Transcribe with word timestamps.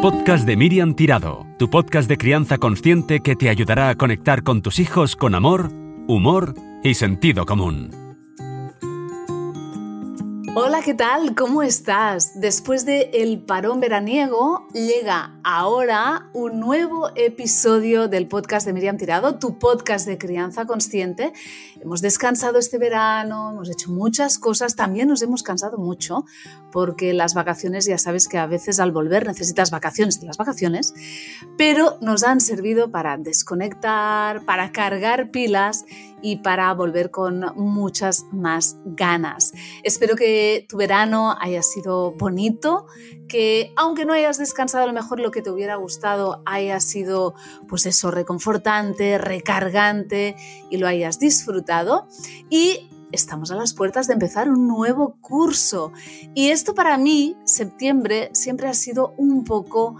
podcast 0.00 0.46
de 0.46 0.56
Miriam 0.56 0.94
Tirado, 0.94 1.46
tu 1.58 1.68
podcast 1.68 2.08
de 2.08 2.16
crianza 2.16 2.56
consciente 2.56 3.20
que 3.20 3.36
te 3.36 3.50
ayudará 3.50 3.90
a 3.90 3.96
conectar 3.96 4.42
con 4.42 4.62
tus 4.62 4.78
hijos 4.78 5.14
con 5.14 5.34
amor, 5.34 5.70
humor 6.08 6.54
y 6.82 6.94
sentido 6.94 7.44
común. 7.44 7.90
Hola, 10.52 10.80
¿qué 10.82 10.94
tal? 10.94 11.36
¿Cómo 11.36 11.62
estás? 11.62 12.40
Después 12.40 12.84
de 12.84 13.10
el 13.12 13.40
parón 13.40 13.78
veraniego, 13.78 14.66
llega 14.72 15.38
ahora 15.44 16.28
un 16.32 16.58
nuevo 16.58 17.10
episodio 17.14 18.08
del 18.08 18.26
podcast 18.26 18.66
de 18.66 18.72
Miriam 18.72 18.96
Tirado, 18.96 19.38
tu 19.38 19.60
podcast 19.60 20.08
de 20.08 20.18
crianza 20.18 20.64
consciente. 20.64 21.32
Hemos 21.80 22.00
descansado 22.00 22.58
este 22.58 22.78
verano, 22.78 23.52
hemos 23.52 23.70
hecho 23.70 23.92
muchas 23.92 24.38
cosas, 24.38 24.74
también 24.74 25.08
nos 25.08 25.22
hemos 25.22 25.44
cansado 25.44 25.78
mucho 25.78 26.24
porque 26.72 27.12
las 27.12 27.34
vacaciones, 27.34 27.86
ya 27.86 27.98
sabes 27.98 28.28
que 28.28 28.38
a 28.38 28.46
veces 28.46 28.80
al 28.80 28.92
volver 28.92 29.26
necesitas 29.26 29.70
vacaciones 29.70 30.20
de 30.20 30.26
las 30.26 30.36
vacaciones, 30.36 30.94
pero 31.56 31.98
nos 32.00 32.22
han 32.24 32.40
servido 32.40 32.90
para 32.90 33.16
desconectar, 33.16 34.44
para 34.44 34.72
cargar 34.72 35.30
pilas 35.30 35.84
y 36.22 36.36
para 36.36 36.72
volver 36.74 37.10
con 37.10 37.40
muchas 37.56 38.26
más 38.32 38.76
ganas. 38.84 39.52
Espero 39.82 40.16
que 40.16 40.66
tu 40.68 40.76
verano 40.76 41.36
haya 41.40 41.62
sido 41.62 42.12
bonito, 42.12 42.86
que 43.28 43.72
aunque 43.76 44.04
no 44.04 44.12
hayas 44.12 44.38
descansado 44.38 44.84
a 44.84 44.86
lo 44.86 44.92
mejor 44.92 45.20
lo 45.20 45.30
que 45.30 45.40
te 45.40 45.50
hubiera 45.50 45.76
gustado 45.76 46.42
haya 46.44 46.80
sido 46.80 47.34
pues 47.68 47.86
eso 47.86 48.10
reconfortante, 48.10 49.18
recargante 49.18 50.36
y 50.68 50.76
lo 50.76 50.86
hayas 50.86 51.18
disfrutado 51.18 52.08
y 52.50 52.89
estamos 53.12 53.50
a 53.50 53.56
las 53.56 53.74
puertas 53.74 54.06
de 54.06 54.14
empezar 54.14 54.48
un 54.50 54.68
nuevo 54.68 55.16
curso. 55.20 55.92
Y 56.34 56.48
esto 56.48 56.74
para 56.74 56.96
mí, 56.98 57.36
septiembre, 57.44 58.30
siempre 58.32 58.68
ha 58.68 58.74
sido 58.74 59.14
un 59.16 59.44
poco 59.44 59.96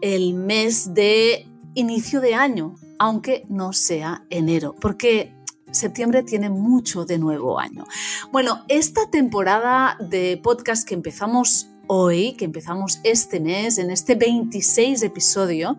el 0.00 0.34
mes 0.34 0.94
de 0.94 1.46
inicio 1.74 2.20
de 2.20 2.34
año, 2.34 2.76
aunque 2.98 3.44
no 3.48 3.72
sea 3.72 4.24
enero, 4.30 4.74
porque 4.80 5.34
septiembre 5.70 6.22
tiene 6.22 6.50
mucho 6.50 7.04
de 7.04 7.18
nuevo 7.18 7.58
año. 7.58 7.84
Bueno, 8.32 8.64
esta 8.68 9.10
temporada 9.10 9.96
de 9.98 10.40
podcast 10.42 10.86
que 10.86 10.94
empezamos 10.94 11.68
hoy, 11.86 12.34
que 12.34 12.44
empezamos 12.44 13.00
este 13.02 13.40
mes, 13.40 13.78
en 13.78 13.90
este 13.90 14.14
26 14.14 15.02
episodio, 15.02 15.76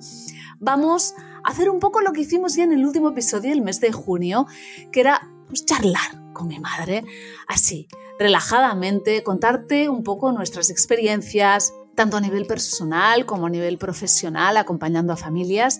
vamos 0.59 1.13
a 1.43 1.49
hacer 1.49 1.69
un 1.69 1.79
poco 1.79 2.01
lo 2.01 2.11
que 2.11 2.21
hicimos 2.21 2.55
ya 2.55 2.63
en 2.63 2.73
el 2.73 2.85
último 2.85 3.09
episodio, 3.09 3.53
el 3.53 3.61
mes 3.61 3.79
de 3.79 3.91
junio, 3.91 4.47
que 4.91 4.99
era 4.99 5.29
pues, 5.47 5.65
charlar 5.65 6.24
con 6.35 6.47
mi 6.47 6.59
madre, 6.59 7.03
así, 7.47 7.87
relajadamente, 8.19 9.23
contarte 9.23 9.89
un 9.89 10.03
poco 10.03 10.31
nuestras 10.31 10.69
experiencias, 10.69 11.73
tanto 11.95 12.17
a 12.17 12.21
nivel 12.21 12.45
personal 12.45 13.25
como 13.25 13.47
a 13.47 13.49
nivel 13.49 13.77
profesional, 13.77 14.57
acompañando 14.57 15.13
a 15.13 15.17
familias, 15.17 15.79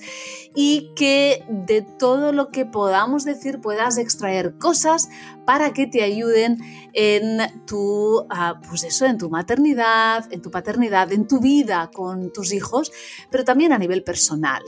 y 0.56 0.92
que 0.96 1.44
de 1.50 1.84
todo 1.84 2.32
lo 2.32 2.50
que 2.50 2.66
podamos 2.66 3.26
decir 3.26 3.60
puedas 3.62 3.98
extraer 3.98 4.58
cosas 4.58 5.10
para 5.46 5.74
que 5.74 5.88
te 5.88 6.04
ayuden 6.04 6.58
en 6.94 7.66
tu, 7.66 8.26
ah, 8.30 8.60
pues 8.68 8.84
eso, 8.84 9.06
en 9.06 9.18
tu 9.18 9.30
maternidad, 9.30 10.32
en 10.32 10.42
tu 10.42 10.50
paternidad, 10.50 11.12
en 11.12 11.28
tu 11.28 11.40
vida 11.40 11.92
con 11.94 12.32
tus 12.32 12.54
hijos, 12.54 12.92
pero 13.30 13.44
también 13.44 13.74
a 13.74 13.78
nivel 13.78 14.04
personal, 14.04 14.64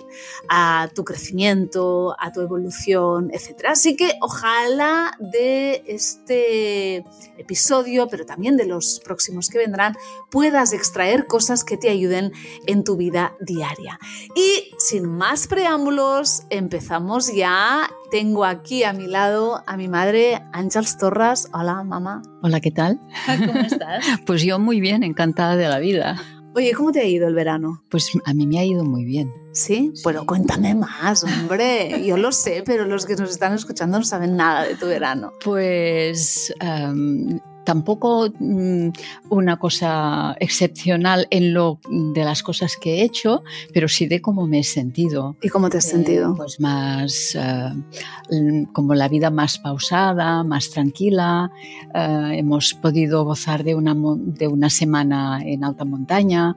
a 0.50 0.89
tu 0.94 1.03
crecimiento, 1.03 2.16
a 2.20 2.31
tu 2.31 2.42
evolución, 2.42 3.30
etc. 3.33 3.66
Así 3.70 3.95
que 3.95 4.14
ojalá 4.22 5.11
de 5.20 5.83
este 5.88 7.05
episodio, 7.38 8.08
pero 8.08 8.25
también 8.25 8.58
de 8.58 8.66
los 8.66 9.00
próximos 9.03 9.50
que 9.50 9.58
vendrán, 9.58 9.95
puedas 10.30 10.73
extraer 10.73 11.28
cosas 11.28 11.64
que 11.64 11.78
te 11.78 11.89
ayuden 11.89 12.31
en 12.66 12.83
tu 12.83 12.98
vida 12.98 13.36
diaria. 13.39 14.00
Y 14.36 14.72
sin 14.78 15.05
más 15.05 15.48
preámbulos, 15.48 16.44
empezamos 16.50 17.33
ya 17.33 17.89
tengo 18.10 18.45
aquí 18.45 18.84
a 18.84 18.94
mi 18.94 19.08
lado 19.08 19.64
a 19.66 19.78
mi 19.78 19.88
madre, 19.88 20.42
Ángels 20.54 20.98
Torras. 20.98 21.50
Hola, 21.54 21.84
mamá. 21.84 22.22
Hola, 22.42 22.60
¿qué 22.60 22.72
tal? 22.72 23.00
¿Cómo 23.45 23.60
estás? 23.60 24.06
pues 24.26 24.44
yo 24.44 24.60
muy 24.60 24.80
bien, 24.80 25.04
encantada 25.04 25.56
de 25.56 25.68
la 25.68 25.80
vida. 25.80 26.22
Oye, 26.56 26.73
¿cómo 26.73 26.92
te 26.92 27.02
ha 27.02 27.06
ido 27.06 27.28
el 27.28 27.36
verano? 27.36 27.84
Pues 27.90 28.12
a 28.26 28.34
mí 28.34 28.48
me 28.48 28.60
ha 28.60 28.66
ido 28.66 28.84
muy 28.84 29.06
bien. 29.06 29.32
¿Sí? 29.52 29.94
Bueno, 30.04 30.26
cuéntame 30.26 30.73
más, 30.73 31.23
hombre. 31.23 32.04
Yo 32.04 32.17
lo 32.17 32.32
sé, 32.32 32.64
pero 32.66 32.86
los 32.86 33.06
que 33.06 33.16
nos 33.16 33.30
están 33.30 33.54
escuchando 33.54 34.00
no 34.00 34.04
saben 34.04 34.36
nada 34.36 34.64
de 34.64 34.76
tu 34.76 34.88
verano. 34.88 35.34
Pues 35.44 36.52
em, 36.60 37.40
tampoco 37.67 38.30
mm, 38.39 38.92
una 39.30 39.60
cosa 39.60 40.38
excepcional 40.39 41.28
en 41.32 41.54
lo 41.54 41.82
de 41.89 42.23
las 42.23 42.42
cosas 42.42 42.78
que 42.80 42.95
he 42.95 43.04
hecho, 43.04 43.44
pero 43.73 43.89
sí 43.89 44.08
de 44.08 44.22
cómo 44.22 44.48
me 44.48 44.60
he 44.60 44.64
sentido. 44.64 45.36
¿Y 45.42 45.50
cómo 45.50 45.70
te 45.70 45.80
has 45.80 45.89
sentido? 45.89 46.33
Pues 46.33 46.61
más, 46.61 47.36
eh, 47.36 48.66
como 48.72 48.95
la 48.95 49.10
vida 49.10 49.30
más 49.32 49.60
pausada, 49.60 50.45
más 50.45 50.70
tranquila. 50.70 51.52
Eh, 51.94 52.38
hemos 52.38 52.73
podido 52.73 53.26
gozar 53.26 53.66
de 53.66 53.76
una, 53.76 53.94
de 54.17 54.48
una 54.48 54.70
semana 54.70 55.42
en 55.44 55.66
alta 55.66 55.84
montaña, 55.84 56.55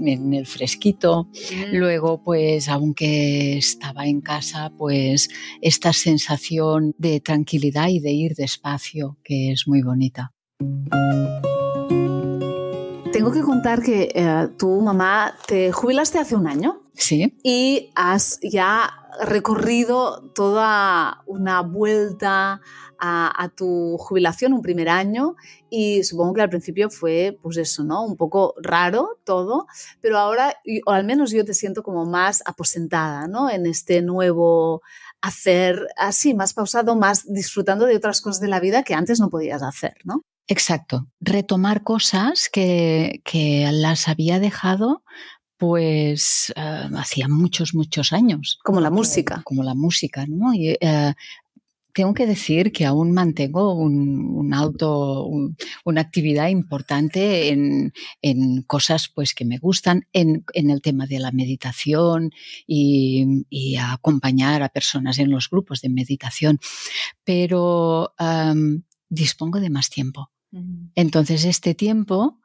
en 0.00 0.34
el 0.34 0.46
fresquito. 0.46 1.28
Luego, 1.70 2.20
pues, 2.24 2.68
aunque 2.68 3.58
estaba 3.58 4.06
en 4.06 4.22
casa, 4.22 4.72
pues, 4.76 5.28
esta 5.60 5.92
sensación 5.92 6.96
de 6.98 7.20
tranquilidad 7.20 7.86
y 7.90 8.00
de 8.00 8.10
ir 8.10 8.34
despacio, 8.34 9.18
que 9.22 9.52
es 9.52 9.68
muy 9.68 9.82
bonita. 9.82 10.32
Tengo 13.18 13.32
que 13.32 13.42
contar 13.42 13.82
que 13.82 14.12
eh, 14.14 14.48
tu 14.56 14.80
mamá 14.80 15.34
te 15.46 15.72
jubilaste 15.72 16.18
hace 16.18 16.36
un 16.36 16.46
año. 16.46 16.82
Sí. 16.94 17.36
Y 17.42 17.90
has 17.94 18.38
ya 18.42 19.08
recorrido 19.20 20.30
toda 20.34 21.22
una 21.26 21.62
vuelta 21.62 22.60
a, 23.00 23.50
tu 23.56 23.96
jubilación, 23.98 24.52
un 24.52 24.62
primer 24.62 24.88
año, 24.88 25.36
y 25.70 26.02
supongo 26.04 26.34
que 26.34 26.42
al 26.42 26.48
principio 26.48 26.90
fue, 26.90 27.38
pues 27.42 27.56
eso, 27.56 27.84
¿no? 27.84 28.04
Un 28.04 28.16
poco 28.16 28.54
raro 28.60 29.18
todo, 29.24 29.66
pero 30.00 30.18
ahora, 30.18 30.54
o 30.86 30.90
al 30.90 31.04
menos 31.04 31.30
yo 31.30 31.44
te 31.44 31.54
siento 31.54 31.82
como 31.82 32.06
más 32.06 32.42
aposentada, 32.46 33.28
¿no? 33.28 33.50
En 33.50 33.66
este 33.66 34.02
nuevo 34.02 34.82
hacer 35.20 35.88
así, 35.96 36.34
más 36.34 36.54
pausado, 36.54 36.96
más 36.96 37.32
disfrutando 37.32 37.86
de 37.86 37.96
otras 37.96 38.20
cosas 38.20 38.40
de 38.40 38.48
la 38.48 38.60
vida 38.60 38.82
que 38.82 38.94
antes 38.94 39.20
no 39.20 39.28
podías 39.28 39.62
hacer, 39.62 39.94
¿no? 40.04 40.24
Exacto, 40.48 41.06
retomar 41.20 41.82
cosas 41.82 42.48
que, 42.50 43.20
que 43.24 43.68
las 43.70 44.08
había 44.08 44.40
dejado 44.40 45.04
pues 45.58 46.54
uh, 46.56 46.96
hacía 46.96 47.28
muchos, 47.28 47.74
muchos 47.74 48.12
años. 48.12 48.58
Como 48.62 48.80
la 48.80 48.90
música. 48.90 49.42
Como 49.44 49.64
la 49.64 49.74
música, 49.74 50.24
¿no? 50.26 50.54
Y, 50.54 50.70
uh, 50.80 51.12
tengo 51.92 52.14
que 52.14 52.26
decir 52.26 52.70
que 52.70 52.86
aún 52.86 53.10
mantengo 53.10 53.74
un, 53.74 54.30
un 54.30 54.54
alto, 54.54 55.24
un, 55.24 55.56
una 55.84 56.00
actividad 56.00 56.48
importante 56.48 57.48
en, 57.48 57.92
en, 58.22 58.62
cosas 58.62 59.10
pues, 59.12 59.34
que 59.34 59.44
me 59.44 59.58
gustan, 59.58 60.06
en, 60.12 60.44
en 60.54 60.70
el 60.70 60.80
tema 60.80 61.06
de 61.06 61.18
la 61.18 61.32
meditación 61.32 62.30
y, 62.68 63.44
y, 63.50 63.76
acompañar 63.76 64.62
a 64.62 64.68
personas 64.68 65.18
en 65.18 65.30
los 65.32 65.50
grupos 65.50 65.80
de 65.80 65.88
meditación, 65.88 66.60
pero 67.24 68.14
um, 68.20 68.82
dispongo 69.08 69.58
de 69.58 69.70
más 69.70 69.90
tiempo. 69.90 70.30
Entonces, 70.94 71.44
este 71.44 71.74
tiempo 71.74 72.40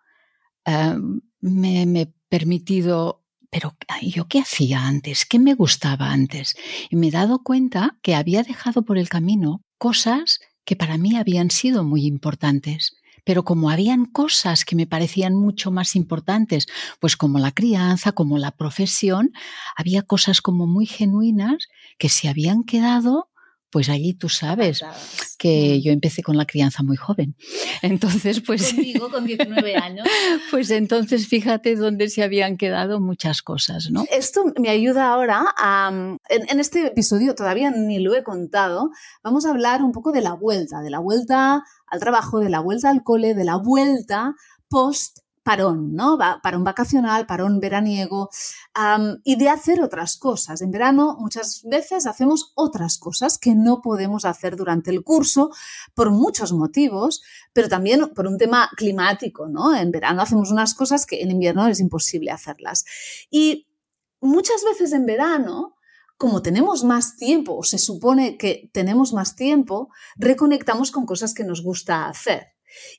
uh, 0.65 1.21
me, 1.39 1.85
me, 1.85 2.01
he 2.01 2.13
permitido, 2.29 3.23
pero 3.49 3.77
¿yo 4.01 4.27
qué 4.27 4.39
hacía 4.39 4.85
antes? 4.85 5.25
¿Qué 5.25 5.39
me 5.39 5.53
gustaba 5.53 6.11
antes? 6.11 6.55
Y 6.89 6.95
me 6.95 7.07
he 7.07 7.11
dado 7.11 7.43
cuenta 7.43 7.97
que 8.01 8.15
había 8.15 8.43
dejado 8.43 8.83
por 8.83 8.97
el 8.97 9.09
camino 9.09 9.63
cosas 9.77 10.39
que 10.65 10.75
para 10.75 10.97
mí 10.97 11.15
habían 11.15 11.51
sido 11.51 11.83
muy 11.83 12.05
importantes. 12.05 12.97
Pero 13.25 13.45
como 13.45 13.69
habían 13.69 14.05
cosas 14.05 14.65
que 14.65 14.75
me 14.75 14.85
parecían 14.85 15.33
mucho 15.33 15.71
más 15.71 15.95
importantes, 15.95 16.67
pues 16.99 17.15
como 17.15 17.39
la 17.39 17.51
crianza, 17.51 18.11
como 18.11 18.37
la 18.37 18.51
profesión, 18.51 19.31
había 19.77 20.01
cosas 20.01 20.41
como 20.41 20.67
muy 20.67 20.85
genuinas 20.85 21.67
que 21.97 22.09
se 22.09 22.27
habían 22.27 22.63
quedado 22.63 23.29
pues 23.73 23.89
allí 23.89 24.13
tú 24.13 24.29
sabes 24.29 24.85
que 25.39 25.81
yo 25.81 25.91
empecé 25.91 26.21
con 26.21 26.37
la 26.37 26.45
crianza 26.45 26.83
muy 26.83 26.95
joven. 26.95 27.35
Entonces, 27.81 28.39
pues... 28.39 28.71
Conmigo, 28.71 29.09
con 29.09 29.25
19 29.25 29.75
años. 29.75 30.07
Pues 30.51 30.69
entonces 30.69 31.27
fíjate 31.27 31.75
dónde 31.75 32.09
se 32.09 32.21
habían 32.21 32.57
quedado 32.57 32.99
muchas 32.99 33.41
cosas, 33.41 33.89
¿no? 33.89 34.03
Esto 34.11 34.43
me 34.59 34.69
ayuda 34.69 35.11
ahora 35.11 35.45
a... 35.57 35.89
En, 36.29 36.49
en 36.49 36.59
este 36.59 36.85
episodio 36.85 37.33
todavía 37.33 37.71
ni 37.71 37.97
lo 37.97 38.13
he 38.13 38.23
contado, 38.23 38.91
vamos 39.23 39.45
a 39.45 39.49
hablar 39.49 39.81
un 39.81 39.91
poco 39.91 40.11
de 40.11 40.21
la 40.21 40.33
vuelta, 40.33 40.81
de 40.81 40.91
la 40.91 40.99
vuelta 40.99 41.63
al 41.87 41.99
trabajo, 41.99 42.39
de 42.39 42.49
la 42.49 42.59
vuelta 42.59 42.91
al 42.91 43.03
cole, 43.03 43.33
de 43.33 43.45
la 43.45 43.55
vuelta 43.55 44.35
post 44.69 45.22
parón, 45.43 45.93
¿no? 45.93 46.17
Parón 46.41 46.63
vacacional, 46.63 47.25
parón 47.25 47.59
veraniego 47.59 48.29
y 49.23 49.35
de 49.35 49.49
hacer 49.49 49.81
otras 49.81 50.17
cosas. 50.17 50.61
En 50.61 50.71
verano 50.71 51.17
muchas 51.19 51.63
veces 51.63 52.07
hacemos 52.07 52.53
otras 52.55 52.97
cosas 52.97 53.37
que 53.37 53.53
no 53.53 53.81
podemos 53.81 54.25
hacer 54.25 54.55
durante 54.55 54.89
el 54.89 55.03
curso 55.03 55.51
por 55.93 56.11
muchos 56.11 56.53
motivos, 56.53 57.21
pero 57.51 57.67
también 57.67 58.09
por 58.15 58.25
un 58.27 58.37
tema 58.37 58.69
climático, 58.75 59.47
¿no? 59.47 59.75
En 59.75 59.91
verano 59.91 60.21
hacemos 60.21 60.51
unas 60.51 60.73
cosas 60.73 61.05
que 61.05 61.21
en 61.21 61.31
invierno 61.31 61.67
es 61.67 61.79
imposible 61.79 62.31
hacerlas. 62.31 62.85
Y 63.29 63.67
muchas 64.21 64.63
veces 64.63 64.93
en 64.93 65.05
verano 65.05 65.75
como 66.15 66.41
tenemos 66.41 66.85
más 66.85 67.17
tiempo, 67.17 67.57
o 67.57 67.63
se 67.63 67.77
supone 67.77 68.37
que 68.37 68.69
tenemos 68.71 69.11
más 69.11 69.35
tiempo, 69.35 69.89
reconectamos 70.15 70.89
con 70.91 71.05
cosas 71.05 71.33
que 71.33 71.43
nos 71.43 71.61
gusta 71.61 72.07
hacer. 72.07 72.52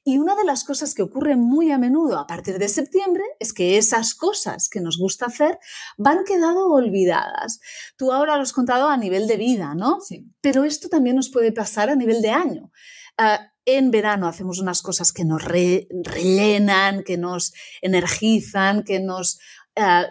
Y 0.04 0.18
una 0.18 0.34
de 0.34 0.44
las 0.44 0.64
cosas 0.64 0.94
que 0.94 1.02
ocurre 1.02 1.36
muy 1.36 1.70
a 1.70 1.78
menudo 1.78 2.18
a 2.18 2.26
partir 2.26 2.58
de 2.58 2.68
septiembre 2.68 3.22
es 3.38 3.52
que 3.52 3.78
esas 3.78 4.14
cosas 4.14 4.68
que 4.68 4.80
nos 4.80 4.98
gusta 4.98 5.26
hacer 5.26 5.58
van 5.96 6.24
quedando 6.24 6.68
olvidadas. 6.68 7.60
Tú 7.96 8.12
ahora 8.12 8.36
lo 8.36 8.42
has 8.42 8.52
contado 8.52 8.88
a 8.88 8.96
nivel 8.96 9.26
de 9.26 9.36
vida, 9.36 9.74
¿no? 9.74 10.00
Sí. 10.00 10.26
Pero 10.40 10.64
esto 10.64 10.88
también 10.88 11.16
nos 11.16 11.30
puede 11.30 11.52
pasar 11.52 11.90
a 11.90 11.96
nivel 11.96 12.22
de 12.22 12.30
año. 12.30 12.70
Ah, 13.16 13.50
en 13.64 13.90
verano 13.90 14.28
hacemos 14.28 14.60
unas 14.60 14.82
cosas 14.82 15.12
que 15.12 15.24
nos 15.24 15.42
rellenan, 15.42 17.02
que 17.02 17.16
nos 17.16 17.54
energizan, 17.80 18.82
que 18.82 19.00
nos 19.00 19.38
ah, 19.76 20.06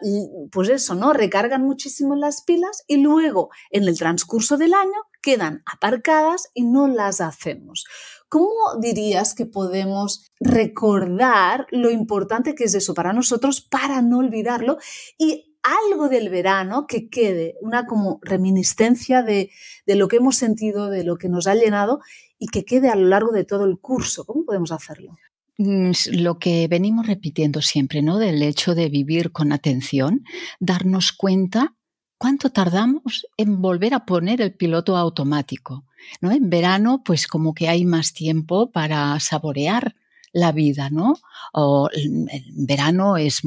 pues 0.51 0.69
eso, 0.69 0.95
¿no? 0.95 1.13
Recargan 1.13 1.63
muchísimo 1.63 2.15
las 2.15 2.41
pilas 2.43 2.83
y 2.87 2.97
luego 2.97 3.49
en 3.69 3.83
el 3.83 3.97
transcurso 3.97 4.57
del 4.57 4.73
año 4.73 5.07
quedan 5.23 5.63
aparcadas 5.65 6.49
y 6.53 6.65
no 6.65 6.87
las 6.87 7.21
hacemos. 7.21 7.85
¿Cómo 8.29 8.49
dirías 8.79 9.33
que 9.33 9.45
podemos 9.45 10.27
recordar 10.39 11.65
lo 11.71 11.89
importante 11.89 12.53
que 12.53 12.65
es 12.65 12.75
eso 12.75 12.93
para 12.93 13.13
nosotros 13.13 13.61
para 13.61 14.01
no 14.01 14.19
olvidarlo 14.19 14.77
y 15.17 15.55
algo 15.63 16.09
del 16.09 16.29
verano 16.29 16.85
que 16.87 17.09
quede, 17.09 17.55
una 17.61 17.87
como 17.87 18.19
reminiscencia 18.21 19.23
de, 19.23 19.49
de 19.85 19.95
lo 19.95 20.07
que 20.07 20.17
hemos 20.17 20.35
sentido, 20.35 20.89
de 20.89 21.03
lo 21.03 21.17
que 21.17 21.29
nos 21.29 21.47
ha 21.47 21.55
llenado 21.55 22.01
y 22.37 22.47
que 22.47 22.65
quede 22.65 22.89
a 22.89 22.95
lo 22.95 23.07
largo 23.07 23.31
de 23.31 23.45
todo 23.45 23.65
el 23.65 23.79
curso? 23.79 24.25
¿Cómo 24.25 24.45
podemos 24.45 24.71
hacerlo? 24.71 25.15
Mm, 25.57 25.91
lo 26.13 26.39
que 26.39 26.67
venimos 26.67 27.07
repitiendo 27.07 27.61
siempre, 27.61 28.01
¿no? 28.01 28.17
Del 28.17 28.41
hecho 28.41 28.75
de 28.75 28.89
vivir 28.89 29.31
con 29.31 29.51
atención, 29.51 30.23
darnos 30.59 31.11
cuenta 31.13 31.75
cuánto 32.23 32.51
tardamos 32.51 33.27
en 33.35 33.61
volver 33.61 33.93
a 33.93 34.05
poner 34.05 34.39
el 34.39 34.53
piloto 34.53 34.95
automático. 34.95 35.83
¿no? 36.21 36.31
En 36.31 36.49
verano, 36.49 37.01
pues 37.03 37.27
como 37.27 37.53
que 37.53 37.67
hay 37.67 37.83
más 37.83 38.13
tiempo 38.13 38.71
para 38.71 39.19
saborear 39.19 39.93
la 40.33 40.51
vida, 40.51 40.89
¿no? 40.89 41.19
O 41.53 41.89
el 41.93 42.27
verano 42.51 43.17
es 43.17 43.41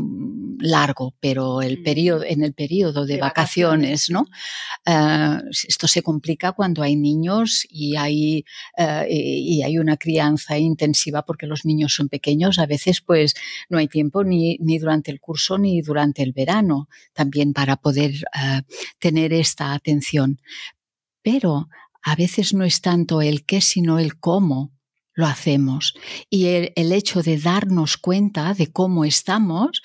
largo, 0.61 1.15
pero 1.21 1.61
el 1.61 1.81
mm. 1.81 1.83
periodo, 1.83 2.25
en 2.25 2.43
el 2.43 2.55
periodo 2.55 3.05
de, 3.05 3.19
vacaciones, 3.19 4.09
¿no? 4.09 4.27
Eh, 4.87 5.38
esto 5.67 5.88
se 5.88 6.03
complica 6.03 6.53
cuando 6.53 6.83
hay 6.83 6.94
niños 6.94 7.67
y 7.69 7.97
hay, 7.97 8.44
eh, 8.79 9.06
y 9.09 9.62
hay 9.65 9.79
una 9.79 9.97
crianza 9.97 10.56
intensiva 10.59 11.25
porque 11.25 11.49
los 11.49 11.65
niños 11.65 11.93
son 11.93 12.09
pequeños. 12.09 12.61
A 12.61 12.67
veces, 12.67 13.00
pues, 13.00 13.35
no 13.69 13.79
hay 13.79 13.89
tiempo 13.89 14.23
ni, 14.23 14.56
ni 14.61 14.79
durante 14.79 15.11
el 15.11 15.21
curso 15.21 15.59
ni 15.59 15.82
durante 15.82 16.23
el 16.23 16.32
verano 16.32 16.89
también 17.12 17.53
para 17.53 17.77
poder 17.77 18.12
eh, 18.12 18.62
tener 19.00 19.32
esta 19.32 19.73
atención. 19.73 20.41
Pero 21.23 21.69
a 22.03 22.15
veces 22.15 22.55
no 22.55 22.65
es 22.65 22.81
tanto 22.81 23.21
el 23.21 23.44
qué, 23.44 23.61
sino 23.61 23.99
el 23.99 24.21
cómo 24.21 24.75
lo 25.17 25.27
hacemos. 25.27 25.95
Y 26.31 26.47
el, 26.47 26.93
hecho 26.93 27.23
de 27.23 27.39
darnos 27.39 27.97
cuenta 27.97 28.55
de 28.55 28.71
cómo 28.71 29.05
estamos, 29.05 29.83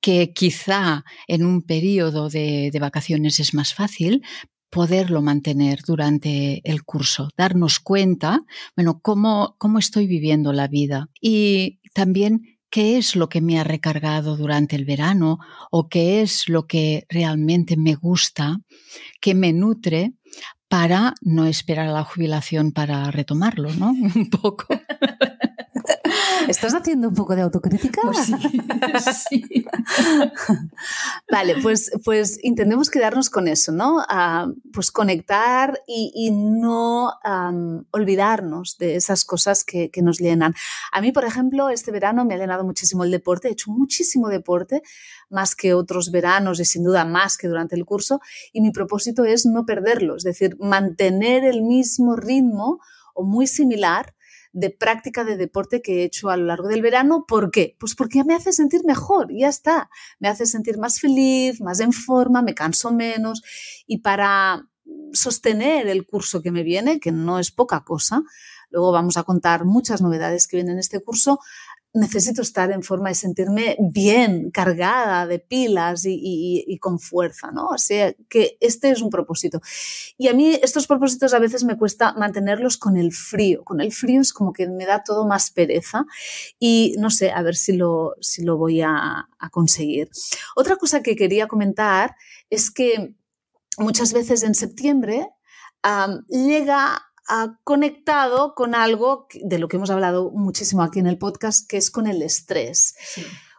que 0.00 0.32
quizá 0.32 1.04
en 1.28 1.44
un 1.44 1.62
periodo 1.62 2.28
de, 2.28 2.70
de 2.72 2.80
vacaciones 2.80 3.38
es 3.38 3.54
más 3.54 3.74
fácil, 3.74 4.22
poderlo 4.70 5.20
mantener 5.20 5.80
durante 5.86 6.62
el 6.64 6.82
curso, 6.82 7.28
darnos 7.36 7.78
cuenta, 7.78 8.40
bueno, 8.74 9.00
cómo, 9.02 9.54
cómo 9.58 9.78
estoy 9.78 10.06
viviendo 10.06 10.52
la 10.54 10.66
vida. 10.66 11.10
Y 11.20 11.80
también 11.92 12.58
qué 12.70 12.96
es 12.96 13.14
lo 13.14 13.28
que 13.28 13.42
me 13.42 13.60
ha 13.60 13.64
recargado 13.64 14.38
durante 14.38 14.74
el 14.76 14.86
verano 14.86 15.38
o 15.70 15.90
qué 15.90 16.22
es 16.22 16.48
lo 16.48 16.66
que 16.66 17.04
realmente 17.10 17.76
me 17.76 17.94
gusta, 17.94 18.60
que 19.20 19.34
me 19.34 19.52
nutre 19.52 20.14
para 20.72 21.12
no 21.20 21.44
esperar 21.44 21.88
a 21.88 21.92
la 21.92 22.02
jubilación 22.02 22.72
para 22.72 23.10
retomarlo, 23.10 23.74
¿no? 23.74 23.90
Un 24.14 24.30
poco. 24.30 24.64
¿Estás 26.48 26.74
haciendo 26.74 27.08
un 27.08 27.14
poco 27.14 27.34
de 27.36 27.42
autocrítica? 27.42 28.00
Pues 28.02 28.18
sí, 29.28 29.64
vale, 31.30 31.56
pues, 31.62 31.90
pues 32.04 32.38
intentemos 32.42 32.90
quedarnos 32.90 33.30
con 33.30 33.48
eso, 33.48 33.72
¿no? 33.72 34.04
Ah, 34.08 34.48
pues 34.72 34.90
conectar 34.90 35.80
y, 35.86 36.30
no 36.32 37.12
olvidarnos 37.90 38.78
de 38.78 38.96
esas 38.96 39.24
cosas 39.24 39.64
que, 39.64 39.90
que, 39.90 40.02
nos 40.02 40.18
llenan. 40.18 40.54
A 40.92 41.00
mí, 41.00 41.12
por 41.12 41.24
ejemplo, 41.24 41.68
este 41.68 41.90
verano 41.90 42.24
me 42.24 42.34
ha 42.34 42.38
llenado 42.38 42.64
muchísimo 42.64 43.04
el 43.04 43.10
deporte, 43.10 43.48
he 43.48 43.52
hecho 43.52 43.70
muchísimo 43.70 44.28
deporte, 44.28 44.82
más 45.30 45.54
que 45.54 45.74
otros 45.74 46.10
veranos 46.10 46.60
y 46.60 46.64
sin 46.64 46.84
duda 46.84 47.04
más 47.04 47.36
que 47.36 47.48
durante 47.48 47.74
el 47.76 47.84
curso. 47.84 48.20
Y 48.52 48.60
mi 48.60 48.70
propósito 48.70 49.24
es 49.24 49.46
no 49.46 49.64
perderlo, 49.64 50.16
es 50.16 50.22
decir, 50.22 50.56
mantener 50.60 51.44
el 51.44 51.62
mismo 51.62 52.16
ritmo 52.16 52.80
o 53.14 53.24
muy 53.24 53.46
similar 53.46 54.14
de 54.52 54.70
práctica 54.70 55.24
de 55.24 55.36
deporte 55.36 55.82
que 55.82 56.00
he 56.00 56.04
hecho 56.04 56.30
a 56.30 56.36
lo 56.36 56.44
largo 56.44 56.68
del 56.68 56.82
verano. 56.82 57.24
¿Por 57.26 57.50
qué? 57.50 57.76
Pues 57.78 57.94
porque 57.94 58.24
me 58.24 58.34
hace 58.34 58.52
sentir 58.52 58.84
mejor, 58.84 59.28
ya 59.32 59.48
está. 59.48 59.90
Me 60.18 60.28
hace 60.28 60.46
sentir 60.46 60.78
más 60.78 61.00
feliz, 61.00 61.60
más 61.60 61.80
en 61.80 61.92
forma, 61.92 62.42
me 62.42 62.54
canso 62.54 62.92
menos. 62.92 63.42
Y 63.86 63.98
para 63.98 64.68
sostener 65.12 65.88
el 65.88 66.06
curso 66.06 66.42
que 66.42 66.50
me 66.50 66.62
viene, 66.62 67.00
que 67.00 67.12
no 67.12 67.38
es 67.38 67.50
poca 67.50 67.84
cosa, 67.84 68.22
luego 68.70 68.92
vamos 68.92 69.16
a 69.16 69.22
contar 69.22 69.64
muchas 69.64 70.00
novedades 70.02 70.46
que 70.46 70.56
vienen 70.56 70.74
en 70.74 70.80
este 70.80 71.00
curso, 71.00 71.38
necesito 71.94 72.40
estar 72.40 72.70
en 72.70 72.82
forma 72.82 73.10
y 73.10 73.14
sentirme 73.14 73.76
bien, 73.78 74.50
cargada 74.50 75.26
de 75.26 75.38
pilas 75.38 76.04
y, 76.06 76.78
con 76.80 76.98
fuerza, 76.98 77.50
¿no? 77.50 77.68
O 77.68 77.78
sea, 77.78 78.14
que 78.28 78.56
este 78.60 78.90
es 78.90 79.02
un 79.02 79.10
propósito. 79.10 79.60
Y 80.16 80.28
a 80.28 80.34
mí 80.34 80.58
estos 80.62 80.86
propósitos 80.86 81.34
a 81.34 81.38
veces 81.38 81.64
me 81.64 81.76
cuesta 81.76 82.14
mantenerlos 82.14 82.78
con 82.78 82.96
el 82.96 83.12
frío. 83.12 83.62
Con 83.64 83.80
el 83.80 83.92
frío 83.92 84.20
es 84.20 84.32
como 84.32 84.52
que 84.52 84.68
me 84.68 84.86
da 84.86 85.02
todo 85.02 85.26
más 85.26 85.50
pereza 85.50 86.06
y 86.58 86.94
no 86.98 87.10
sé, 87.10 87.30
a 87.30 87.42
ver 87.42 87.56
si 87.56 87.74
lo, 87.74 88.14
si 88.20 88.42
lo 88.42 88.56
voy 88.56 88.80
a, 88.80 89.28
conseguir. 89.50 90.08
Otra 90.54 90.76
cosa 90.76 91.02
que 91.02 91.16
quería 91.16 91.48
comentar 91.48 92.14
es 92.48 92.70
que 92.70 93.16
muchas 93.76 94.12
veces 94.12 94.44
en 94.44 94.54
septiembre 94.54 95.28
llega 96.28 97.11
ha 97.28 97.58
conectado 97.64 98.54
con 98.54 98.74
algo 98.74 99.26
de 99.42 99.58
lo 99.58 99.68
que 99.68 99.76
hemos 99.76 99.90
hablado 99.90 100.30
muchísimo 100.30 100.82
aquí 100.82 100.98
en 100.98 101.06
el 101.06 101.18
podcast, 101.18 101.68
que 101.68 101.76
es 101.76 101.90
con 101.90 102.06
el 102.06 102.22
estrés. 102.22 102.94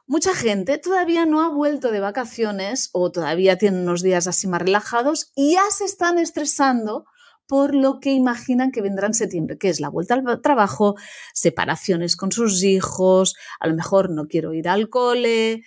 Mucha 0.06 0.36
gente 0.36 0.78
todavía 0.78 1.26
no 1.26 1.42
ha 1.42 1.50
vuelto 1.50 1.92
de 1.92 2.00
vacaciones 2.00 2.90
o 2.92 3.12
todavía 3.12 3.58
tiene 3.58 3.82
unos 3.82 4.02
días 4.02 4.28
así 4.28 4.48
más 4.48 4.62
relajados 4.62 5.32
y 5.36 5.54
ya 5.54 5.64
se 5.72 5.86
están 5.86 6.20
estresando 6.20 7.06
por 7.48 7.76
lo 7.76 8.00
que 8.00 8.12
imaginan 8.12 8.72
que 8.72 8.82
vendrá 8.82 9.08
en 9.08 9.14
septiembre, 9.14 9.58
que 9.58 9.70
es 9.70 9.80
la 9.80 9.90
vuelta 9.90 10.16
al 10.16 10.42
trabajo, 10.42 10.96
separaciones 11.34 12.16
con 12.16 12.32
sus 12.32 12.64
hijos, 12.64 13.36
a 13.60 13.68
lo 13.68 13.76
mejor 13.76 14.10
no 14.10 14.28
quiero 14.28 14.54
ir 14.54 14.68
al 14.68 14.90
cole, 14.90 15.64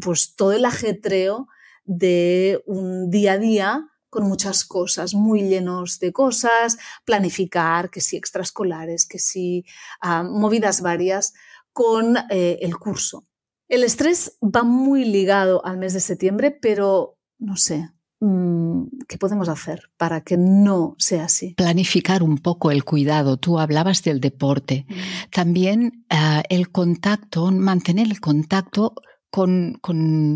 pues 0.00 0.34
todo 0.36 0.52
el 0.52 0.64
ajetreo 0.64 1.48
de 1.84 2.62
un 2.66 3.10
día 3.10 3.32
a 3.32 3.38
día 3.38 3.86
con 4.10 4.24
muchas 4.24 4.64
cosas, 4.64 5.14
muy 5.14 5.42
llenos 5.42 6.00
de 6.00 6.12
cosas, 6.12 6.76
planificar, 7.04 7.90
que 7.90 8.00
si 8.00 8.16
extraescolares, 8.16 9.06
que 9.06 9.18
si 9.18 9.64
ah, 10.00 10.24
movidas 10.24 10.82
varias 10.82 11.32
con 11.72 12.16
eh, 12.28 12.58
el 12.60 12.76
curso. 12.76 13.24
El 13.68 13.84
estrés 13.84 14.36
va 14.42 14.64
muy 14.64 15.04
ligado 15.04 15.64
al 15.64 15.78
mes 15.78 15.94
de 15.94 16.00
septiembre, 16.00 16.50
pero 16.50 17.18
no 17.38 17.56
sé, 17.56 17.88
mm, 18.18 18.82
¿qué 19.06 19.16
podemos 19.16 19.48
hacer 19.48 19.90
para 19.96 20.22
que 20.22 20.36
no 20.36 20.96
sea 20.98 21.24
así? 21.24 21.54
Planificar 21.54 22.24
un 22.24 22.38
poco 22.38 22.72
el 22.72 22.82
cuidado. 22.82 23.36
Tú 23.36 23.60
hablabas 23.60 24.02
del 24.02 24.20
deporte. 24.20 24.86
Mm. 24.88 24.94
También 25.30 26.04
ah, 26.10 26.42
el 26.48 26.72
contacto, 26.72 27.52
mantener 27.52 28.08
el 28.08 28.20
contacto 28.20 28.94
con, 29.30 29.78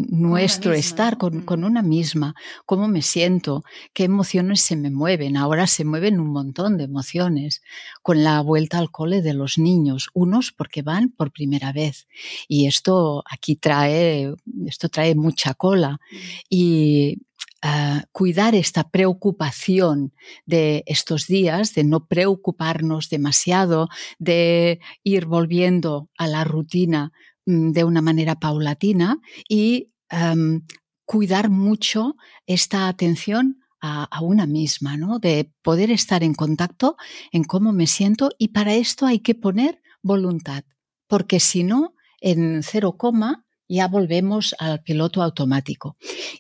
nuestro 0.09 0.73
estar, 0.73 1.19
con, 1.19 1.43
con, 1.43 1.65
una 1.65 1.83
misma, 1.83 2.35
cómo 2.65 2.87
me 2.87 3.03
siento, 3.03 3.65
qué 3.93 4.05
emociones 4.05 4.61
se 4.61 4.77
me 4.77 4.91
mueven. 4.91 5.37
Ahora 5.37 5.67
se 5.67 5.85
mueven 5.85 6.21
un 6.21 6.29
montón 6.29 6.79
de 6.79 6.85
emociones 6.85 7.63
con 8.03 8.23
la 8.23 8.41
vuelta 8.41 8.79
al 8.79 8.91
cole 8.91 9.21
de 9.21 9.35
los 9.35 9.59
niños, 9.59 10.11
unos 10.15 10.53
porque 10.53 10.83
van 10.83 11.11
por 11.11 11.33
primera 11.33 11.73
vez. 11.73 12.07
Y 12.47 12.67
esto 12.67 13.25
aquí 13.29 13.57
trae, 13.57 14.33
esto 14.67 14.89
trae 14.89 15.17
mucha 15.17 15.55
cola. 15.55 16.01
Y 16.49 17.19
uh, 17.65 18.01
cuidar 18.13 18.55
esta 18.55 18.91
preocupación 18.91 20.13
de 20.47 20.85
estos 20.87 21.27
días, 21.27 21.75
de 21.75 21.83
no 21.83 22.07
preocuparnos 22.07 23.11
demasiado, 23.11 23.89
de 24.21 24.79
ir 25.03 25.27
volviendo 25.27 26.09
a 26.17 26.29
la 26.29 26.45
rutina 26.45 27.13
de 27.47 27.85
una 27.85 28.03
manera 28.03 28.37
paulatina 28.37 29.21
y 29.49 29.93
um, 30.13 30.63
cuidar 31.05 31.51
mucho 31.51 32.17
esta 32.47 32.89
atención 32.89 33.61
a, 33.81 34.05
a, 34.05 34.23
una 34.23 34.47
misma, 34.47 34.97
¿no? 34.97 35.19
de 35.19 35.53
poder 35.63 35.91
estar 35.91 36.23
en 36.23 36.35
contacto 36.35 36.97
en 37.33 37.45
cómo 37.45 37.73
me 37.73 37.87
siento 37.87 38.31
y 38.39 38.49
para 38.49 38.75
esto 38.75 39.07
hay 39.07 39.21
que 39.21 39.35
poner 39.35 39.83
voluntad, 40.03 40.65
porque 41.07 41.41
si 41.41 41.65
no, 41.65 41.95
en 42.21 42.63
cero 42.63 42.97
coma 42.97 43.44
ya 43.69 43.89
volvemos 43.89 44.55
al 44.59 44.83
piloto 44.83 45.23
automático. 45.23 45.97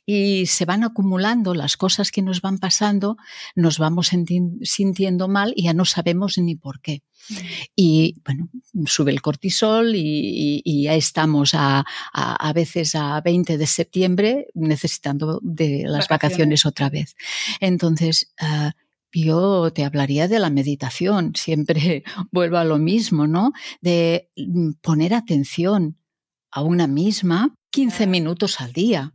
Y 0.07 0.47
se 0.47 0.64
van 0.64 0.85
acumulando 0.85 1.54
las 1.54 1.76
cosas 1.76 2.11
que 2.11 2.23
nos 2.23 2.40
van 2.40 2.59
pasando, 2.59 3.16
nos 3.54 3.78
vamos 3.78 4.11
sintiendo 4.62 5.28
mal 5.28 5.52
y 5.57 5.64
ya 5.64 5.75
no 5.75 5.85
sabemos 5.85 6.38
ni 6.38 6.54
por 6.57 6.81
qué. 6.81 7.02
Mm. 7.28 7.35
Y 7.76 8.16
bueno, 8.25 8.49
sube 8.87 9.11
el 9.11 9.23
cortisol 9.23 9.95
y, 9.95 10.61
y 10.64 10.85
ya 10.85 10.95
estamos 10.95 11.54
a, 11.54 11.85
a, 12.12 12.49
a, 12.49 12.52
veces 12.52 12.95
a 12.95 13.21
20 13.21 13.57
de 13.57 13.66
septiembre 13.66 14.47
necesitando 14.54 15.40
de 15.43 15.85
las 15.87 16.09
vacaciones, 16.09 16.09
vacaciones 16.09 16.66
otra 16.66 16.90
vez. 16.90 17.16
Entonces, 17.61 18.33
uh, 18.43 18.71
yo 19.14 19.73
te 19.73 19.85
hablaría 19.85 20.28
de 20.28 20.38
la 20.38 20.50
meditación, 20.50 21.33
siempre 21.35 22.04
vuelvo 22.33 22.57
a 22.57 22.64
lo 22.64 22.78
mismo, 22.78 23.26
¿no? 23.26 23.52
De 23.81 24.31
mm, 24.37 24.73
poner 24.83 25.14
atención, 25.14 25.97
a 26.54 26.62
una 26.62 26.87
misma 26.87 27.54
15 27.70 28.06
minutos 28.06 28.61
al 28.61 28.73
día, 28.73 29.12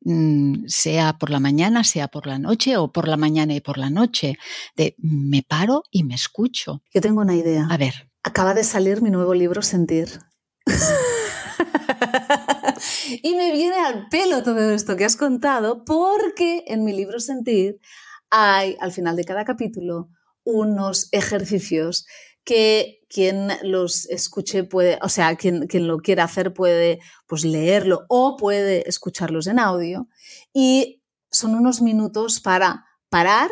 mm, 0.00 0.66
sea 0.66 1.16
por 1.18 1.30
la 1.30 1.40
mañana, 1.40 1.84
sea 1.84 2.08
por 2.08 2.26
la 2.26 2.38
noche 2.38 2.76
o 2.76 2.92
por 2.92 3.08
la 3.08 3.16
mañana 3.16 3.54
y 3.54 3.62
por 3.62 3.78
la 3.78 3.88
noche. 3.88 4.36
De 4.76 4.94
me 4.98 5.42
paro 5.42 5.84
y 5.90 6.04
me 6.04 6.14
escucho. 6.14 6.82
Yo 6.92 7.00
tengo 7.00 7.22
una 7.22 7.34
idea. 7.34 7.66
A 7.70 7.78
ver. 7.78 8.10
Acaba 8.22 8.52
de 8.52 8.62
salir 8.62 9.00
mi 9.00 9.10
nuevo 9.10 9.32
libro 9.32 9.62
Sentir. 9.62 10.20
y 13.22 13.34
me 13.34 13.52
viene 13.52 13.76
al 13.76 14.10
pelo 14.10 14.42
todo 14.42 14.70
esto 14.72 14.96
que 14.96 15.06
has 15.06 15.16
contado 15.16 15.82
porque 15.86 16.64
en 16.66 16.84
mi 16.84 16.92
libro 16.92 17.20
Sentir 17.20 17.80
hay 18.28 18.76
al 18.80 18.92
final 18.92 19.16
de 19.16 19.24
cada 19.24 19.46
capítulo 19.46 20.10
unos 20.44 21.08
ejercicios 21.12 22.04
que 22.46 23.04
quien 23.08 23.48
los 23.62 24.06
escuche 24.06 24.62
puede, 24.64 24.98
o 25.02 25.08
sea, 25.08 25.34
quien, 25.36 25.66
quien 25.66 25.88
lo 25.88 25.98
quiera 25.98 26.24
hacer 26.24 26.54
puede 26.54 27.00
pues, 27.26 27.44
leerlo 27.44 28.06
o 28.08 28.36
puede 28.36 28.88
escucharlos 28.88 29.48
en 29.48 29.58
audio. 29.58 30.08
Y 30.54 31.02
son 31.30 31.56
unos 31.56 31.82
minutos 31.82 32.40
para 32.40 32.86
parar 33.10 33.50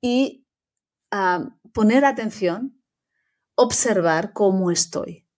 y 0.00 0.46
uh, 1.12 1.50
poner 1.72 2.06
atención, 2.06 2.82
observar 3.54 4.32
cómo 4.32 4.70
estoy. 4.70 5.28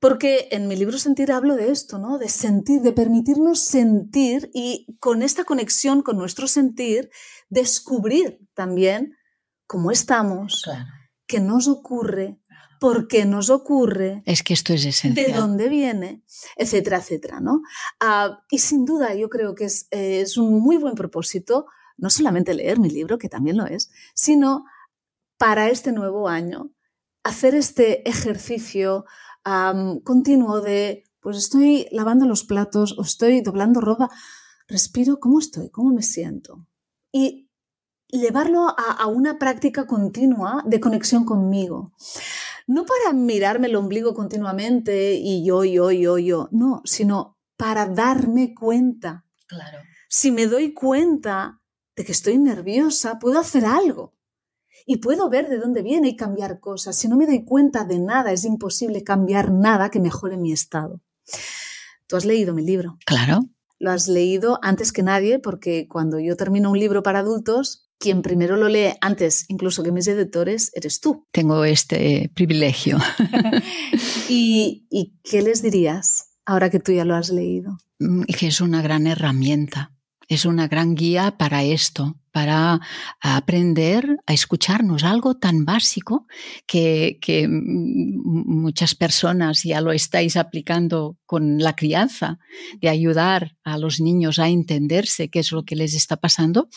Porque 0.00 0.48
en 0.50 0.66
mi 0.66 0.76
libro 0.76 0.98
Sentir 0.98 1.30
hablo 1.30 1.54
de 1.54 1.70
esto, 1.70 1.98
¿no? 1.98 2.18
De 2.18 2.28
sentir, 2.28 2.82
de 2.82 2.92
permitirnos 2.92 3.60
sentir 3.60 4.50
y 4.52 4.98
con 4.98 5.22
esta 5.22 5.44
conexión 5.44 6.02
con 6.02 6.18
nuestro 6.18 6.48
sentir, 6.48 7.08
descubrir 7.48 8.40
también 8.52 9.16
cómo 9.66 9.92
estamos, 9.92 10.62
claro 10.64 10.95
qué 11.26 11.40
nos 11.40 11.68
ocurre, 11.68 12.38
por 12.78 13.08
qué 13.08 13.24
nos 13.24 13.50
ocurre. 13.50 14.22
Es 14.26 14.42
que 14.42 14.54
esto 14.54 14.72
es 14.72 14.84
esencial. 14.84 15.26
De 15.26 15.32
dónde 15.32 15.68
viene, 15.68 16.22
etcétera, 16.56 16.98
etcétera, 16.98 17.40
¿no? 17.40 17.62
Uh, 18.02 18.36
y 18.50 18.58
sin 18.58 18.84
duda 18.84 19.14
yo 19.14 19.28
creo 19.28 19.54
que 19.54 19.64
es, 19.64 19.88
eh, 19.90 20.20
es, 20.20 20.36
un 20.36 20.60
muy 20.60 20.76
buen 20.76 20.94
propósito, 20.94 21.66
no 21.96 22.10
solamente 22.10 22.54
leer 22.54 22.78
mi 22.78 22.90
libro, 22.90 23.18
que 23.18 23.28
también 23.28 23.56
lo 23.56 23.66
es, 23.66 23.90
sino 24.14 24.64
para 25.38 25.68
este 25.70 25.92
nuevo 25.92 26.28
año, 26.28 26.70
hacer 27.22 27.54
este 27.54 28.08
ejercicio 28.08 29.04
um, 29.44 30.00
continuo 30.00 30.60
de, 30.60 31.04
pues 31.20 31.36
estoy 31.36 31.88
lavando 31.90 32.26
los 32.26 32.44
platos 32.44 32.96
o 32.98 33.02
estoy 33.02 33.40
doblando 33.40 33.80
ropa, 33.80 34.10
respiro, 34.68 35.18
¿cómo 35.20 35.38
estoy? 35.38 35.70
¿Cómo 35.70 35.92
me 35.92 36.02
siento? 36.02 36.66
Y 37.12 37.45
llevarlo 38.18 38.68
a, 38.68 38.92
a, 38.98 39.06
una 39.06 39.38
práctica 39.38 39.86
continua 39.86 40.62
de 40.66 40.80
conexión 40.80 41.24
conmigo. 41.24 41.92
No 42.66 42.84
para 42.84 43.12
mirarme 43.12 43.68
el 43.68 43.76
ombligo 43.76 44.14
continuamente 44.14 45.14
y 45.14 45.44
yo, 45.44 45.64
yo, 45.64 45.90
yo, 45.92 46.18
yo, 46.18 46.48
no, 46.50 46.82
sino 46.84 47.38
para 47.56 47.86
darme 47.86 48.54
cuenta. 48.54 49.24
Claro. 49.46 49.78
Si 50.08 50.30
me 50.30 50.46
doy 50.46 50.72
cuenta 50.74 51.60
de 51.94 52.04
que 52.04 52.12
estoy 52.12 52.38
nerviosa, 52.38 53.18
puedo 53.18 53.38
hacer 53.38 53.64
algo 53.64 54.14
y 54.84 54.98
puedo 54.98 55.28
ver 55.28 55.48
de 55.48 55.58
dónde 55.58 55.82
viene 55.82 56.08
y 56.08 56.16
cambiar 56.16 56.60
cosas. 56.60 56.96
Si 56.96 57.08
no 57.08 57.16
me 57.16 57.26
doy 57.26 57.44
cuenta 57.44 57.84
de 57.84 57.98
nada, 57.98 58.32
es 58.32 58.44
imposible 58.44 59.02
cambiar 59.02 59.50
nada 59.50 59.90
que 59.90 60.00
mejore 60.00 60.36
mi 60.36 60.52
estado. 60.52 61.00
Tú 62.06 62.16
has 62.16 62.24
leído 62.24 62.54
mi 62.54 62.62
libro. 62.62 62.98
Claro. 63.04 63.40
Lo 63.78 63.90
has 63.90 64.08
leído 64.08 64.58
antes 64.62 64.92
que 64.92 65.02
nadie 65.02 65.38
porque 65.38 65.88
cuando 65.88 66.18
yo 66.20 66.36
termino 66.36 66.70
un 66.70 66.78
libro 66.78 67.02
para 67.02 67.18
adultos, 67.18 67.85
quien 67.98 68.22
primero 68.22 68.56
lo 68.56 68.68
lee 68.68 68.94
antes 69.00 69.46
incluso 69.48 69.82
que 69.82 69.92
mis 69.92 70.06
editores 70.06 70.70
eres 70.74 71.00
tú. 71.00 71.26
Tengo 71.32 71.64
este 71.64 72.30
privilegio. 72.34 72.98
¿Y, 74.28 74.86
¿Y, 74.90 75.14
qué 75.22 75.42
les 75.42 75.62
dirías 75.62 76.30
ahora 76.44 76.70
que 76.70 76.80
tú 76.80 76.92
ya 76.92 77.04
lo 77.04 77.14
has 77.14 77.30
leído? 77.30 77.78
Mm, 77.98 78.22
que 78.22 78.48
es 78.48 78.60
una 78.60 78.82
gran 78.82 79.06
herramienta, 79.06 79.92
es 80.28 80.44
una 80.44 80.68
gran 80.68 80.94
guía 80.94 81.36
para 81.38 81.62
esto, 81.62 82.16
para 82.36 82.82
aprender 83.22 84.18
a 84.26 84.34
escucharnos, 84.34 85.04
algo 85.04 85.36
tan 85.36 85.64
básico 85.64 86.26
que, 86.66 87.16
que, 87.22 87.48
muchas 87.48 88.94
personas 88.94 89.62
ya 89.62 89.80
lo 89.80 89.90
estáis 89.90 90.36
aplicando 90.36 91.16
con 91.24 91.58
la 91.58 91.74
crianza, 91.74 92.38
de 92.78 92.90
ayudar 92.90 93.56
a 93.64 93.78
los 93.78 94.00
niños 94.00 94.38
a 94.38 94.48
entenderse 94.48 95.30
qué 95.30 95.38
es 95.38 95.50
lo 95.50 95.64
que 95.64 95.76
les 95.76 95.94
está 95.94 96.18
pasando, 96.18 96.68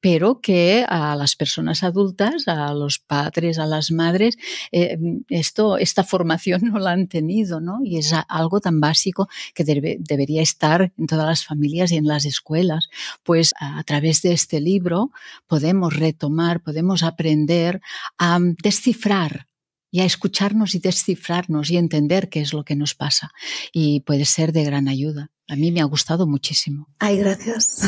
pero 0.00 0.40
que 0.40 0.86
a 0.88 1.14
las 1.14 1.36
personas 1.36 1.82
adultas, 1.82 2.48
a 2.48 2.72
los 2.72 2.98
padres, 2.98 3.58
a 3.58 3.66
las 3.66 3.90
madres, 3.90 4.38
eh, 4.72 4.96
esto, 5.28 5.76
esta 5.76 6.04
formación 6.04 6.62
no 6.72 6.78
la 6.78 6.92
han 6.92 7.06
tenido, 7.08 7.60
¿no? 7.60 7.80
Y 7.84 7.98
es 7.98 8.14
algo 8.28 8.60
tan 8.60 8.80
básico 8.80 9.28
que 9.54 9.64
debe, 9.64 9.98
debería 10.00 10.40
estar 10.40 10.92
en 10.96 11.06
todas 11.06 11.26
las 11.26 11.44
familias 11.44 11.92
y 11.92 11.96
en 11.96 12.06
las 12.06 12.24
escuelas. 12.24 12.88
Pues 13.22 13.52
a, 13.60 13.78
a 13.78 13.84
través 13.84 14.22
de 14.22 14.32
este 14.32 14.60
libro, 14.60 15.01
podemos 15.46 15.96
retomar, 15.96 16.62
podemos 16.62 17.02
aprender 17.02 17.80
a 18.18 18.38
descifrar 18.62 19.48
y 19.92 20.00
a 20.00 20.04
escucharnos 20.06 20.74
y 20.74 20.78
descifrarnos 20.78 21.70
y 21.70 21.76
entender 21.76 22.30
qué 22.30 22.40
es 22.40 22.54
lo 22.54 22.64
que 22.64 22.74
nos 22.74 22.94
pasa. 22.94 23.30
Y 23.72 24.00
puede 24.00 24.24
ser 24.24 24.52
de 24.52 24.64
gran 24.64 24.88
ayuda. 24.88 25.30
A 25.48 25.56
mí 25.56 25.70
me 25.70 25.82
ha 25.82 25.84
gustado 25.84 26.26
muchísimo. 26.26 26.88
Ay, 26.98 27.18
gracias. 27.18 27.82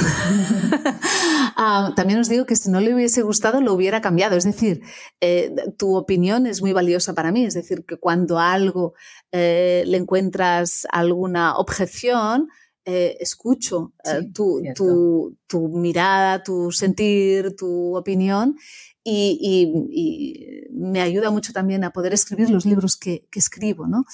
uh, 1.56 1.94
también 1.96 2.18
os 2.18 2.28
digo 2.28 2.44
que 2.44 2.56
si 2.56 2.70
no 2.70 2.80
le 2.80 2.94
hubiese 2.94 3.22
gustado, 3.22 3.62
lo 3.62 3.72
hubiera 3.72 4.02
cambiado. 4.02 4.36
Es 4.36 4.44
decir, 4.44 4.82
eh, 5.22 5.54
tu 5.78 5.96
opinión 5.96 6.46
es 6.46 6.60
muy 6.60 6.74
valiosa 6.74 7.14
para 7.14 7.32
mí. 7.32 7.46
Es 7.46 7.54
decir, 7.54 7.86
que 7.86 7.96
cuando 7.96 8.38
algo 8.38 8.92
eh, 9.32 9.84
le 9.86 9.96
encuentras 9.96 10.86
alguna 10.90 11.56
objeción, 11.56 12.48
eh, 12.86 13.16
escucho 13.20 13.94
eh, 14.04 14.20
sí, 14.20 14.32
tu, 14.32 14.62
tu, 14.74 15.36
tu, 15.46 15.68
mirada, 15.68 16.42
tu 16.42 16.70
sentir, 16.70 17.56
tu 17.56 17.96
opinión 17.96 18.56
y, 19.02 19.38
y, 19.40 19.88
y, 19.90 20.64
me 20.72 21.02
ayuda 21.02 21.30
mucho 21.30 21.52
también 21.52 21.84
a 21.84 21.92
poder 21.92 22.14
escribir 22.14 22.50
los 22.50 22.64
libros 22.64 22.96
que, 22.96 23.26
que 23.30 23.38
escribo. 23.38 23.86
¿no? 23.86 24.04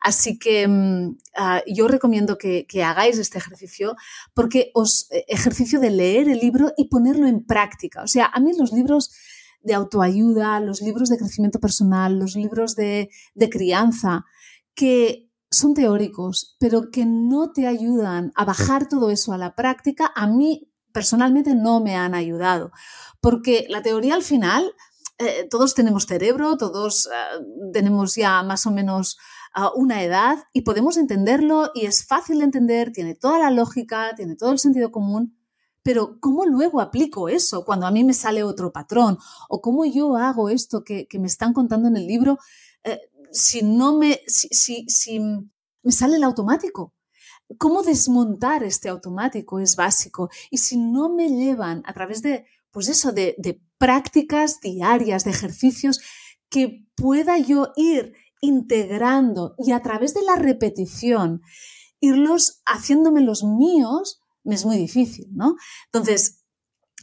Así 0.00 0.38
que 0.38 0.66
uh, 0.66 1.72
yo 1.72 1.88
recomiendo 1.88 2.38
que, 2.38 2.66
que, 2.66 2.82
hagáis 2.84 3.18
este 3.18 3.38
ejercicio 3.38 3.96
porque 4.34 4.70
os 4.74 5.10
eh, 5.10 5.24
ejercicio 5.28 5.80
de 5.80 5.90
leer 5.90 6.28
el 6.28 6.38
libro 6.38 6.72
y 6.76 6.88
ponerlo 6.88 7.26
en 7.26 7.44
práctica. 7.44 8.02
O 8.02 8.08
sea, 8.08 8.26
a 8.26 8.40
mí 8.40 8.52
los 8.56 8.72
libros 8.72 9.12
de 9.62 9.74
autoayuda, 9.74 10.60
los 10.60 10.80
libros 10.80 11.08
de 11.08 11.18
crecimiento 11.18 11.58
personal, 11.58 12.18
los 12.18 12.36
libros 12.36 12.76
de, 12.76 13.10
de 13.34 13.50
crianza, 13.50 14.24
que 14.76 15.25
son 15.56 15.74
teóricos, 15.74 16.56
pero 16.58 16.90
que 16.90 17.06
no 17.06 17.52
te 17.52 17.66
ayudan 17.66 18.32
a 18.34 18.44
bajar 18.44 18.88
todo 18.88 19.10
eso 19.10 19.32
a 19.32 19.38
la 19.38 19.54
práctica, 19.54 20.12
a 20.14 20.26
mí 20.26 20.70
personalmente 20.92 21.54
no 21.54 21.80
me 21.80 21.96
han 21.96 22.14
ayudado. 22.14 22.70
Porque 23.20 23.66
la 23.68 23.82
teoría 23.82 24.14
al 24.14 24.22
final, 24.22 24.72
eh, 25.18 25.46
todos 25.50 25.74
tenemos 25.74 26.06
cerebro, 26.06 26.56
todos 26.56 27.06
eh, 27.06 27.70
tenemos 27.72 28.14
ya 28.14 28.42
más 28.42 28.66
o 28.66 28.70
menos 28.70 29.18
uh, 29.56 29.78
una 29.80 30.02
edad 30.02 30.44
y 30.52 30.62
podemos 30.62 30.96
entenderlo 30.96 31.70
y 31.74 31.86
es 31.86 32.06
fácil 32.06 32.38
de 32.38 32.44
entender, 32.44 32.92
tiene 32.92 33.14
toda 33.14 33.38
la 33.38 33.50
lógica, 33.50 34.14
tiene 34.16 34.36
todo 34.36 34.52
el 34.52 34.58
sentido 34.58 34.90
común. 34.92 35.36
Pero 35.82 36.18
¿cómo 36.18 36.46
luego 36.46 36.80
aplico 36.80 37.28
eso 37.28 37.64
cuando 37.64 37.86
a 37.86 37.92
mí 37.92 38.02
me 38.02 38.12
sale 38.12 38.42
otro 38.42 38.72
patrón? 38.72 39.18
¿O 39.48 39.60
cómo 39.60 39.84
yo 39.84 40.16
hago 40.16 40.48
esto 40.48 40.82
que, 40.82 41.06
que 41.06 41.18
me 41.18 41.28
están 41.28 41.52
contando 41.52 41.86
en 41.88 41.96
el 41.96 42.06
libro? 42.06 42.38
Eh, 42.82 43.00
si 43.36 43.62
no 43.62 43.98
me, 43.98 44.20
si, 44.26 44.86
si, 44.88 45.20
me 45.82 45.92
sale 45.92 46.16
el 46.16 46.24
automático. 46.24 46.94
cómo 47.58 47.82
desmontar 47.82 48.64
este 48.64 48.88
automático 48.88 49.60
es 49.60 49.76
básico. 49.76 50.30
Y 50.50 50.58
si 50.58 50.76
no 50.76 51.08
me 51.08 51.28
llevan 51.28 51.82
a 51.86 51.92
través 51.92 52.22
de, 52.22 52.46
pues 52.72 52.88
eso, 52.88 53.12
de, 53.12 53.36
de 53.38 53.60
prácticas 53.78 54.60
diarias, 54.60 55.24
de 55.24 55.30
ejercicios, 55.30 56.00
que 56.50 56.86
pueda 56.96 57.38
yo 57.38 57.72
ir 57.76 58.14
integrando 58.40 59.54
y 59.58 59.72
a 59.72 59.82
través 59.82 60.14
de 60.14 60.22
la 60.22 60.36
repetición 60.36 61.42
irlos 62.00 62.62
haciéndome 62.66 63.20
los 63.20 63.44
míos, 63.44 64.20
me 64.44 64.54
es 64.54 64.64
muy 64.64 64.76
difícil, 64.76 65.28
¿no? 65.32 65.56
Entonces, 65.86 66.44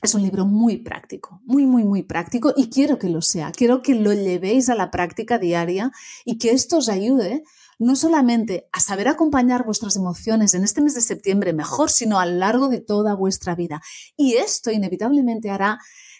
es 0.03 0.13
un 0.13 0.22
libro 0.22 0.45
muy 0.45 0.77
práctico, 0.77 1.41
muy, 1.45 1.65
muy, 1.65 1.83
muy 1.83 2.03
práctico 2.03 2.53
y 2.55 2.69
quiero 2.69 3.00
que 3.00 3.10
lo 3.10 3.22
sea. 3.22 3.51
Quiero 3.51 3.81
que 3.81 3.95
lo 3.95 4.13
llevéis 4.13 4.69
a 4.69 4.75
la 4.75 4.91
práctica 4.91 5.39
diaria 5.39 5.91
y 6.25 6.38
que 6.38 6.51
esto 6.51 6.77
os 6.77 6.89
ayude 6.89 7.43
no 7.79 7.95
solamente 7.95 8.67
a 8.72 8.79
saber 8.79 9.07
acompañar 9.07 9.65
vuestras 9.65 9.95
emociones 9.95 10.53
en 10.53 10.63
este 10.63 10.81
mes 10.81 10.93
de 10.93 11.01
septiembre 11.01 11.53
mejor, 11.53 11.89
sino 11.89 12.19
a 12.19 12.25
lo 12.25 12.38
largo 12.38 12.69
de 12.69 12.81
toda 12.81 13.15
vuestra 13.15 13.55
vida. 13.55 13.81
Y 14.15 14.36
esto 14.36 14.72
inevitablemente 14.72 15.50
hará 15.50 15.79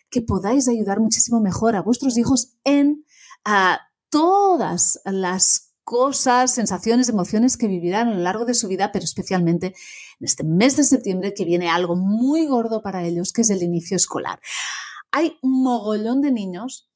que 0.10 0.22
podáis 0.22 0.68
ayudar 0.68 1.00
muchísimo 1.00 1.40
mejor 1.40 1.76
a 1.76 1.82
vuestros 1.82 2.18
hijos 2.18 2.56
en 2.64 3.06
a, 3.46 3.80
todas 4.14 5.02
las 5.06 5.73
cosas, 5.84 6.54
sensaciones, 6.54 7.10
emociones 7.10 7.58
que 7.58 7.68
vivirán 7.68 8.08
a 8.08 8.14
lo 8.14 8.22
largo 8.22 8.46
de 8.46 8.54
su 8.54 8.68
vida, 8.68 8.92
pero 8.92 9.06
especialmente 9.06 9.68
en 9.68 10.26
este 10.26 10.44
mes 10.44 10.78
de 10.78 10.84
septiembre 10.84 11.34
que 11.34 11.46
viene 11.46 11.70
algo 11.70 11.96
muy 11.96 12.46
gordo 12.48 12.82
para 12.82 13.04
ellos, 13.04 13.34
que 13.34 13.42
es 13.42 13.50
el 13.50 13.64
inicio 13.64 13.98
escolar. 13.98 14.40
Hay 15.12 15.38
un 15.42 15.64
mogollón 15.64 16.22
de 16.22 16.32
niños 16.32 16.90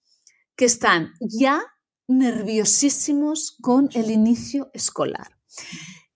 que 0.56 0.66
están 0.66 1.14
ya 1.20 1.62
nerviosísimos 2.08 3.58
con 3.62 3.90
el 3.94 4.10
inicio 4.12 4.72
escolar. 4.74 5.38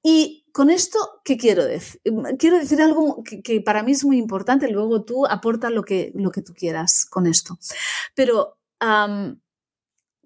Y 0.04 0.48
con 0.52 0.70
esto, 0.70 0.98
¿qué 1.24 1.38
quiero 1.38 1.64
decir? 1.64 2.02
Quiero 2.40 2.58
decir 2.58 2.82
algo 2.82 3.24
que, 3.24 3.62
para 3.62 3.84
mí 3.84 3.92
es 3.92 4.04
muy 4.04 4.18
importante, 4.18 4.70
luego 4.70 5.04
tú 5.04 5.28
aporta 5.28 5.70
lo 5.70 5.84
que, 5.84 6.12
lo 6.16 6.32
que 6.32 6.42
tú 6.42 6.54
quieras 6.54 7.06
con 7.06 7.28
esto. 7.28 7.60
Pero 8.16 8.58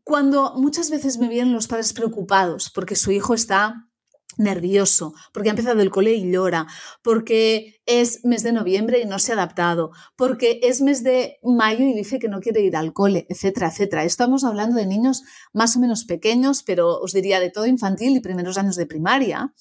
cuando 0.06 0.54
muchas 0.56 0.92
veces 0.92 1.18
me 1.18 1.28
vienen 1.28 1.54
los 1.54 1.68
padres 1.68 1.92
preocupados 1.92 2.70
porque 2.70 2.96
su 2.96 3.12
hijo 3.12 3.34
está 3.34 3.90
nervioso, 4.38 5.14
porque 5.34 5.50
ha 5.50 5.54
empezado 5.54 5.82
el 5.82 5.90
cole 5.90 6.14
y 6.14 6.32
llora, 6.32 6.68
porque 7.02 7.82
es 7.86 8.24
mes 8.24 8.44
de 8.44 8.52
noviembre 8.52 9.00
y 9.00 9.06
no 9.06 9.18
se 9.18 9.32
ha 9.32 9.36
adaptado, 9.36 9.92
porque 10.16 10.60
es 10.62 10.82
mes 10.82 11.04
de 11.04 11.40
mayo 11.42 11.86
y 11.86 11.94
dice 11.94 12.20
que 12.20 12.28
no 12.28 12.40
quiere 12.40 12.62
ir 12.62 12.76
al 12.76 12.94
cole, 12.94 13.26
etcétera, 13.30 13.70
etcétera. 13.70 14.04
Estamos 14.04 14.44
hablando 14.44 14.76
de 14.76 14.86
niños 14.86 15.24
más 15.54 15.76
o 15.76 15.80
menos 15.80 16.06
pequeños, 16.06 16.62
pero 16.62 17.00
os 17.00 17.12
diría 17.12 17.40
de 17.40 17.50
todo 17.50 17.66
infantil 17.66 18.16
y 18.16 18.20
primeros 18.20 18.60
años 18.60 18.76
de 18.76 18.86
primaria. 18.86 19.54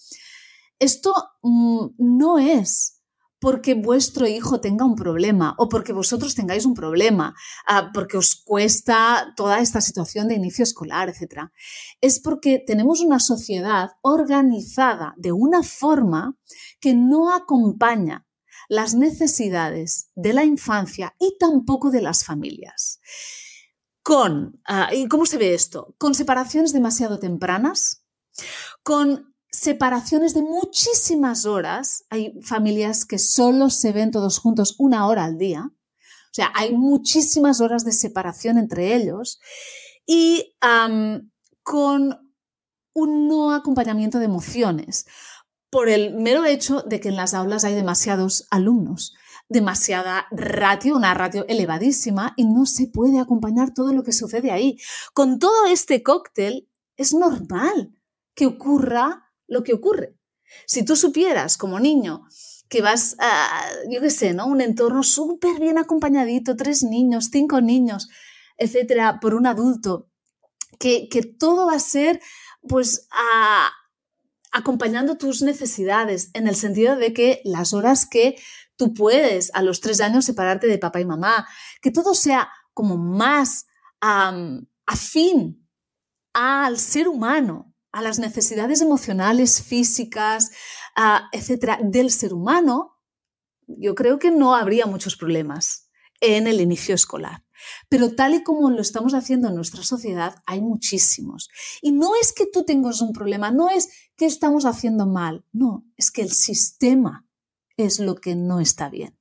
Esto 0.79 1.15
mm, 1.43 1.87
no 1.97 2.39
es 2.39 2.94
porque 3.45 3.75
vuestro 3.75 4.27
hijo 4.27 4.59
tenga 4.59 4.87
un 4.87 4.95
problema 4.95 5.55
o 5.59 5.69
porque 5.69 5.93
vosotros 5.93 6.35
tengáis 6.35 6.65
un 6.65 6.73
problema, 6.73 7.35
ah, 7.67 7.91
porque 7.93 8.17
os 8.17 8.37
cuesta 8.37 9.35
toda 9.37 9.61
esta 9.61 9.83
situación 9.83 10.29
de 10.29 10.35
inicio 10.35 10.63
escolar, 10.63 11.11
etc. 11.11 11.51
Es 12.01 12.21
porque 12.21 12.65
tenemos 12.67 13.03
una 13.03 13.21
sociedad 13.21 13.91
organizada 14.01 15.13
de 15.19 15.33
una 15.33 15.63
forma 15.63 16.39
que 16.81 16.95
no 16.95 17.35
acompaña 17.35 18.27
las 18.71 18.95
necesidades 18.95 20.09
de 20.15 20.33
la 20.33 20.45
infancia 20.45 21.15
y 21.21 21.37
tampoco 21.39 21.91
de 21.91 22.01
las 22.01 22.25
familias. 22.25 22.99
Ah, 24.65 24.89
¿y 24.95 25.07
cómo 25.07 25.27
se 25.27 25.37
ve 25.37 25.53
esto? 25.53 25.95
Con 25.99 26.15
separaciones 26.15 26.73
demasiado 26.73 27.19
tempranas, 27.19 28.07
con 28.83 29.34
separaciones 29.55 30.35
de 30.35 30.43
muchísimas 30.43 31.47
horas. 31.47 32.05
Hay 32.11 32.41
familias 32.43 33.05
que 33.05 33.19
solo 33.19 33.71
se 33.71 33.93
ven 33.93 34.11
todos 34.11 34.39
juntos 34.39 34.75
una 34.79 35.07
hora 35.07 35.25
al 35.25 35.39
día. 35.39 35.71
O 35.71 36.35
sea, 36.35 36.51
hay 36.55 36.75
muchísimas 36.75 37.61
horas 37.61 37.85
de 37.85 37.93
separación 37.93 38.59
entre 38.59 38.97
ellos 38.97 39.39
y 40.05 40.57
con 41.63 42.35
un 42.95 43.29
no 43.29 43.53
acompañamiento 43.53 44.19
de 44.19 44.25
emociones 44.25 45.07
por 45.71 45.89
el 45.89 46.15
mero 46.15 46.45
hecho 46.45 46.83
de 46.83 46.99
que 46.99 47.09
en 47.09 47.17
las 47.17 47.33
aulas 47.33 47.65
hay 47.65 47.75
demasiados 47.75 48.49
alumnos, 48.51 49.15
demasiada 49.49 50.27
ratio, 50.33 50.97
una 50.97 51.15
ratio 51.15 51.45
elevadísima 51.49 52.35
y 52.37 52.45
no 52.45 52.67
se 52.67 52.89
puede 52.89 53.21
acompañar 53.21 53.73
todo 53.73 53.93
lo 53.93 54.03
que 54.03 54.13
sucede 54.13 54.51
ahí. 54.51 54.79
Con 55.13 55.39
todo 55.39 55.67
este 55.67 56.03
cóctel 56.03 56.69
es 56.97 57.15
normal 57.15 57.95
que 58.35 58.47
ocurra 58.47 59.24
lo 59.47 59.63
que 59.63 59.75
ocurre. 59.75 60.17
Si 60.67 60.85
tú 60.85 60.97
supieras 60.97 61.57
como 61.57 61.81
niño 61.81 62.27
que 62.69 62.83
vas 62.83 63.17
a, 63.19 63.67
yo 63.91 64.01
qué 64.01 64.11
sé, 64.11 64.35
¿no? 64.35 64.47
Un 64.47 64.61
entorno 64.61 65.03
súper 65.03 65.61
bien 65.61 65.79
acompañadito, 65.79 66.57
tres 66.57 66.83
niños, 66.83 67.29
cinco 67.31 67.61
niños, 67.61 68.09
etcétera, 68.57 69.21
por 69.21 69.35
un 69.35 69.47
adulto, 69.47 70.09
que, 70.79 71.09
todo 71.39 71.67
va 71.67 71.75
a 71.75 71.81
ser, 71.81 72.21
pues, 72.69 73.09
acompañando 74.53 75.17
tus 75.17 75.43
necesidades, 75.43 76.31
en 76.35 76.49
el 76.49 76.57
sentido 76.57 76.97
de 76.97 77.13
que 77.13 77.41
las 77.45 77.73
horas 77.73 78.07
que 78.07 78.37
tú 78.77 78.93
puedes 78.95 79.51
a 79.55 79.63
los 79.63 79.81
tres 79.81 80.01
años 80.01 80.25
separarte 80.25 80.67
de 80.67 80.79
papá 80.79 81.01
y 81.01 81.05
mamá, 81.05 81.47
que 81.81 81.91
todo 81.91 82.15
sea 82.15 82.51
como 82.73 82.97
más 82.97 83.67
afín 84.87 85.69
al 86.33 86.79
ser 86.79 87.09
humano, 87.09 87.74
a 87.95 88.03
las 88.03 88.19
necesidades 88.19 88.81
emocionales, 88.81 89.63
físicas, 89.63 90.51
etcétera, 91.33 91.79
del 91.81 92.11
ser 92.11 92.35
humano, 92.35 92.99
yo 93.69 93.95
creo 93.95 94.19
que 94.19 94.33
no 94.33 94.57
habría 94.57 94.87
muchos 94.87 95.17
problemas 95.17 95.89
en 96.21 96.49
el 96.49 96.61
inicio 96.61 96.97
escolar. 96.97 97.45
Pero 97.89 98.15
tal 98.15 98.35
y 98.35 98.43
como 98.43 98.69
lo 98.71 98.81
estamos 98.81 99.15
haciendo 99.15 99.49
en 99.49 99.55
nuestra 99.55 99.85
sociedad, 99.85 100.43
hay 100.45 100.61
muchísimos. 100.61 101.49
Y 101.83 101.93
no 101.93 102.17
es 102.21 102.33
que 102.33 102.47
tú 102.53 102.65
tengas 102.65 103.01
un 103.01 103.13
problema, 103.13 103.53
no 103.53 103.71
es 103.71 103.89
que 104.17 104.27
estamos 104.27 104.67
haciendo 104.67 105.07
mal, 105.07 105.45
no, 105.53 105.87
es 105.97 106.11
que 106.11 106.23
el 106.23 106.33
sistema 106.33 107.25
es 107.77 108.01
lo 108.01 108.17
que 108.17 108.35
no 108.35 108.59
está 108.59 108.91
bien. 108.91 109.17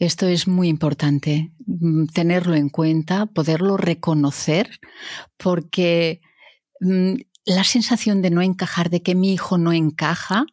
Esto 0.00 0.26
es 0.26 0.48
muy 0.48 0.68
importante, 0.68 1.52
mm, 1.66 2.06
tenerlo 2.06 2.56
en 2.56 2.68
cuenta, 2.68 3.26
poderlo 3.26 3.76
reconocer, 3.76 4.80
porque 5.36 6.20
mm, 6.80 7.14
la 7.46 7.64
sensación 7.64 8.20
de 8.20 8.30
no 8.30 8.42
encajar, 8.42 8.90
de 8.90 9.02
que 9.02 9.14
mi 9.14 9.32
hijo 9.32 9.56
no 9.56 9.72
encaja 9.72 10.44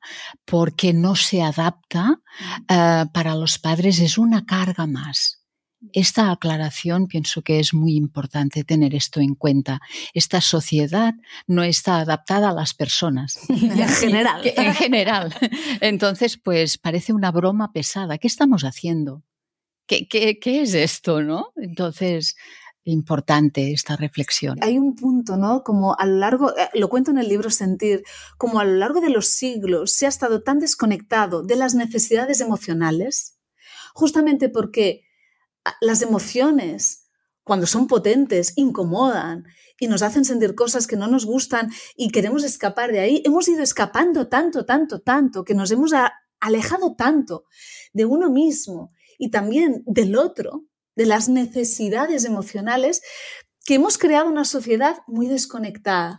porque 0.45 0.93
no 0.93 1.15
se 1.15 1.41
adapta, 1.41 2.21
eh, 2.69 3.05
para 3.11 3.35
los 3.35 3.57
padres 3.57 3.99
es 3.99 4.17
una 4.17 4.45
carga 4.45 4.85
más. 4.85 5.43
Esta 5.91 6.31
aclaración 6.31 7.07
pienso 7.07 7.41
que 7.41 7.59
es 7.59 7.73
muy 7.73 7.95
importante 7.95 8.63
tener 8.63 8.95
esto 8.95 9.19
en 9.19 9.35
cuenta. 9.35 9.81
Esta 10.13 10.39
sociedad 10.39 11.13
no 11.45 11.63
está 11.63 11.97
adaptada 11.97 12.49
a 12.49 12.53
las 12.53 12.73
personas. 12.73 13.37
en 13.49 13.89
general. 13.89 14.41
en 14.45 14.73
general. 14.75 15.35
Entonces, 15.81 16.37
pues 16.37 16.77
parece 16.77 17.11
una 17.11 17.31
broma 17.31 17.73
pesada. 17.73 18.17
¿Qué 18.17 18.27
estamos 18.27 18.63
haciendo? 18.63 19.23
¿Qué, 19.85 20.07
qué, 20.07 20.39
qué 20.39 20.61
es 20.61 20.73
esto, 20.73 21.21
no? 21.21 21.51
Entonces, 21.57 22.37
importante 22.85 23.71
esta 23.71 23.95
reflexión. 23.95 24.57
Hay 24.61 24.77
un 24.77 24.95
punto, 24.95 25.37
¿no? 25.37 25.63
Como 25.63 25.97
a 25.97 26.05
lo 26.05 26.17
largo, 26.17 26.55
eh, 26.57 26.69
lo 26.73 26.89
cuento 26.89 27.11
en 27.11 27.17
el 27.17 27.29
libro 27.29 27.49
Sentir, 27.49 28.03
como 28.37 28.59
a 28.59 28.65
lo 28.65 28.73
largo 28.73 29.01
de 29.01 29.09
los 29.09 29.27
siglos 29.27 29.91
se 29.91 30.05
ha 30.05 30.09
estado 30.09 30.43
tan 30.43 30.59
desconectado 30.59 31.43
de 31.43 31.55
las 31.55 31.75
necesidades 31.75 32.41
emocionales, 32.41 33.39
justamente 33.93 34.49
porque 34.49 35.03
ah, 35.65 35.75
las 35.81 36.01
emociones, 36.01 37.09
cuando 37.43 37.67
son 37.67 37.87
potentes, 37.87 38.53
incomodan 38.55 39.45
y 39.79 39.87
nos 39.87 40.01
hacen 40.01 40.25
sentir 40.25 40.55
cosas 40.55 40.87
que 40.87 40.95
no 40.95 41.07
nos 41.07 41.25
gustan 41.25 41.71
y 41.95 42.09
queremos 42.09 42.43
escapar 42.43 42.91
de 42.91 42.99
ahí, 42.99 43.21
hemos 43.25 43.47
ido 43.47 43.63
escapando 43.63 44.27
tanto, 44.27 44.65
tanto, 44.65 45.01
tanto, 45.01 45.43
que 45.43 45.55
nos 45.55 45.71
hemos 45.71 45.91
alejado 46.39 46.95
tanto 46.95 47.45
de 47.93 48.05
uno 48.05 48.29
mismo 48.29 48.91
y 49.17 49.29
también 49.29 49.83
del 49.85 50.15
otro, 50.15 50.65
de 50.95 51.05
las 51.05 51.29
necesidades 51.29 52.25
emocionales 52.25 53.01
que 53.65 53.75
hemos 53.75 53.97
creado 53.97 54.29
una 54.29 54.45
sociedad 54.45 54.97
muy 55.07 55.27
desconectada. 55.27 56.17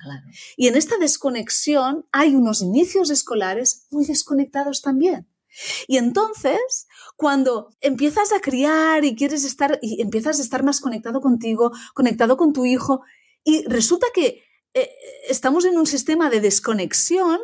Y 0.56 0.68
en 0.68 0.76
esta 0.76 0.96
desconexión 0.96 2.06
hay 2.10 2.34
unos 2.34 2.62
inicios 2.62 3.10
escolares 3.10 3.86
muy 3.90 4.06
desconectados 4.06 4.80
también. 4.80 5.28
Y 5.86 5.98
entonces, 5.98 6.88
cuando 7.16 7.70
empiezas 7.80 8.32
a 8.32 8.40
criar 8.40 9.04
y 9.04 9.14
quieres 9.14 9.44
estar, 9.44 9.78
y 9.82 10.00
empiezas 10.02 10.38
a 10.38 10.42
estar 10.42 10.64
más 10.64 10.80
conectado 10.80 11.20
contigo, 11.20 11.70
conectado 11.94 12.36
con 12.36 12.52
tu 12.52 12.64
hijo, 12.64 13.02
y 13.44 13.64
resulta 13.68 14.06
que 14.12 14.42
eh, 14.72 14.90
estamos 15.28 15.64
en 15.64 15.78
un 15.78 15.86
sistema 15.86 16.30
de 16.30 16.40
desconexión, 16.40 17.38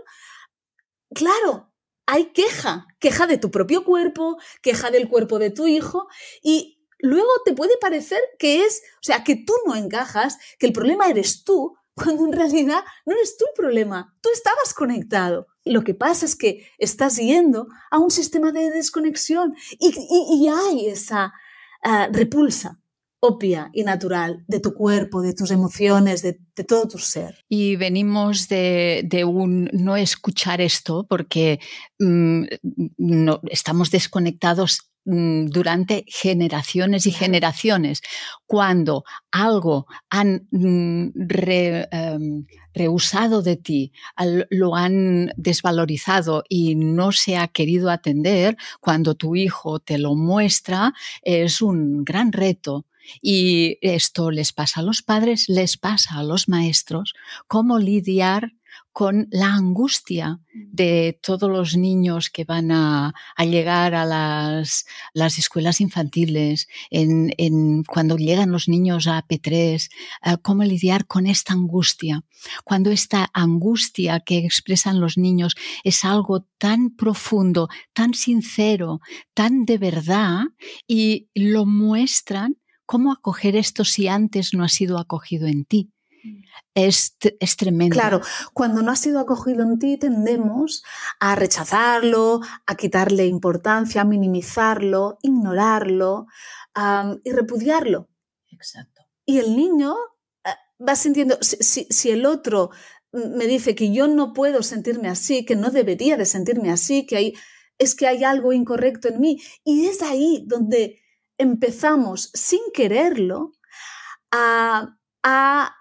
claro, 1.14 1.72
hay 2.06 2.32
queja, 2.32 2.86
queja 2.98 3.26
de 3.28 3.38
tu 3.38 3.50
propio 3.52 3.84
cuerpo, 3.84 4.38
queja 4.62 4.90
del 4.90 5.08
cuerpo 5.08 5.38
de 5.38 5.50
tu 5.50 5.68
hijo, 5.68 6.08
y 6.42 6.79
luego 7.02 7.28
te 7.44 7.52
puede 7.52 7.76
parecer 7.80 8.20
que 8.38 8.64
es, 8.64 8.82
o 8.96 9.02
sea, 9.02 9.24
que 9.24 9.36
tú 9.36 9.52
no 9.66 9.74
encajas, 9.74 10.38
que 10.58 10.66
el 10.66 10.72
problema 10.72 11.08
eres 11.08 11.44
tú, 11.44 11.76
cuando 11.94 12.24
en 12.24 12.32
realidad 12.32 12.82
no 13.04 13.14
eres 13.14 13.36
tú 13.36 13.44
el 13.46 13.54
problema, 13.54 14.14
tú 14.20 14.30
estabas 14.32 14.72
conectado. 14.74 15.48
Lo 15.64 15.82
que 15.82 15.94
pasa 15.94 16.24
es 16.24 16.34
que 16.36 16.66
estás 16.78 17.16
yendo 17.16 17.68
a 17.90 17.98
un 17.98 18.10
sistema 18.10 18.52
de 18.52 18.70
desconexión 18.70 19.54
y, 19.78 20.48
hay 20.48 20.86
esa 20.86 21.32
ah, 21.82 22.08
repulsa 22.10 22.80
obvia 23.20 23.70
y 23.72 23.84
natural 23.84 24.44
de 24.48 24.60
tu 24.60 24.74
cuerpo, 24.74 25.20
de 25.20 25.34
tus 25.34 25.50
emociones, 25.50 26.22
de, 26.22 26.40
todo 26.66 26.88
tu 26.88 26.98
ser. 26.98 27.44
Y 27.48 27.76
venimos 27.76 28.48
de, 28.48 29.24
un 29.26 29.70
no 29.72 29.96
escuchar 29.96 30.60
esto 30.60 31.06
porque 31.08 31.60
mm, 31.98 32.44
no, 32.98 33.40
estamos 33.50 33.90
desconectados 33.90 34.89
durante 35.04 36.04
generaciones 36.06 37.06
y 37.06 37.12
generaciones. 37.12 38.02
Cuando 38.46 39.04
algo 39.30 39.86
han 40.10 40.46
mm, 40.50 41.08
em, 41.90 42.46
rehusado 42.74 43.42
de 43.42 43.56
ti, 43.56 43.92
lo 44.50 44.76
han 44.76 45.32
desvalorizado 45.36 46.44
y 46.48 46.74
no 46.74 47.12
se 47.12 47.36
ha 47.36 47.48
querido 47.48 47.90
atender, 47.90 48.56
cuando 48.80 49.14
tu 49.14 49.36
hijo 49.36 49.80
te 49.80 49.98
lo 49.98 50.14
muestra, 50.14 50.92
es 51.22 51.62
un 51.62 52.04
gran 52.04 52.32
reto 52.32 52.86
y 53.22 53.78
esto 53.80 54.30
les 54.30 54.52
pasa 54.52 54.80
a 54.80 54.82
los 54.82 55.02
padres, 55.02 55.48
les 55.48 55.76
pasa 55.76 56.18
a 56.18 56.22
los 56.22 56.48
maestros, 56.48 57.14
cómo 57.48 57.78
lidiar 57.78 58.52
con 58.92 59.28
la 59.30 59.54
angustia 59.54 60.40
mm. 60.52 60.58
de 60.72 61.18
todos 61.22 61.50
los 61.50 61.76
niños 61.76 62.30
que 62.30 62.44
van 62.44 62.70
a, 62.72 63.14
llegar 63.38 63.94
a 63.94 64.04
las, 64.04 64.84
escuelas 65.38 65.80
infantiles, 65.80 66.68
en, 66.90 67.84
cuando 67.84 68.16
llegan 68.16 68.50
los 68.50 68.68
niños 68.68 69.06
a 69.06 69.26
P3, 69.26 69.88
eh, 70.24 70.36
cómo 70.42 70.64
lidiar 70.64 71.06
con 71.06 71.26
esta 71.26 71.52
angustia. 71.52 72.24
Cuando 72.64 72.90
esta 72.90 73.30
angustia 73.32 74.20
que 74.20 74.38
expresan 74.38 75.00
los 75.00 75.18
niños 75.18 75.54
es 75.84 76.04
algo 76.04 76.46
tan 76.58 76.90
profundo, 76.90 77.68
tan 77.92 78.14
sincero, 78.14 79.00
tan 79.34 79.64
de 79.64 79.78
verdad 79.78 80.44
y 80.86 81.28
lo 81.34 81.66
muestran 81.66 82.56
¿Cómo 82.90 83.12
acoger 83.12 83.54
esto 83.54 83.84
si 83.84 84.08
antes 84.08 84.52
no 84.52 84.64
ha 84.64 84.68
sido 84.68 84.98
acogido 84.98 85.46
en 85.46 85.64
ti? 85.64 85.92
Mm. 86.22 86.42
Es, 86.74 87.16
es, 87.40 87.56
tremendo. 87.56 87.94
Claro, 87.94 88.20
cuando 88.52 88.82
no 88.82 88.92
ha 88.92 88.96
sido 88.96 89.20
acogido 89.20 89.62
en 89.62 89.78
ti 89.78 89.96
tendemos 89.96 90.82
a 91.18 91.34
rechazarlo, 91.34 92.40
a 92.66 92.74
quitarle 92.76 93.26
importancia, 93.26 94.02
a 94.02 94.04
minimizarlo, 94.04 95.18
ignorarlo 95.22 96.26
y 97.24 97.32
repudiarlo. 97.32 98.08
Exacto. 98.50 99.02
Y 99.26 99.38
el 99.38 99.56
niño 99.56 99.94
eh, 100.44 100.50
va 100.86 100.96
sintiendo, 100.96 101.38
si, 101.40 101.86
si, 101.90 102.10
el 102.10 102.26
otro 102.26 102.70
me 103.12 103.46
dice 103.46 103.74
que 103.74 103.92
yo 103.92 104.06
no 104.06 104.32
puedo 104.32 104.62
sentirme 104.62 105.08
así, 105.08 105.44
que 105.44 105.56
no 105.56 105.70
debería 105.70 106.16
de 106.16 106.26
sentirme 106.26 106.70
así, 106.70 107.06
que 107.06 107.16
hay, 107.16 107.34
es 107.78 107.94
que 107.94 108.06
hay 108.06 108.24
algo 108.24 108.52
incorrecto 108.52 109.08
en 109.08 109.20
mí. 109.20 109.40
Y 109.64 109.86
es 109.86 110.02
ahí 110.02 110.44
donde 110.46 111.00
empezamos 111.38 112.30
sin 112.34 112.60
quererlo 112.74 113.52
a, 114.30 114.96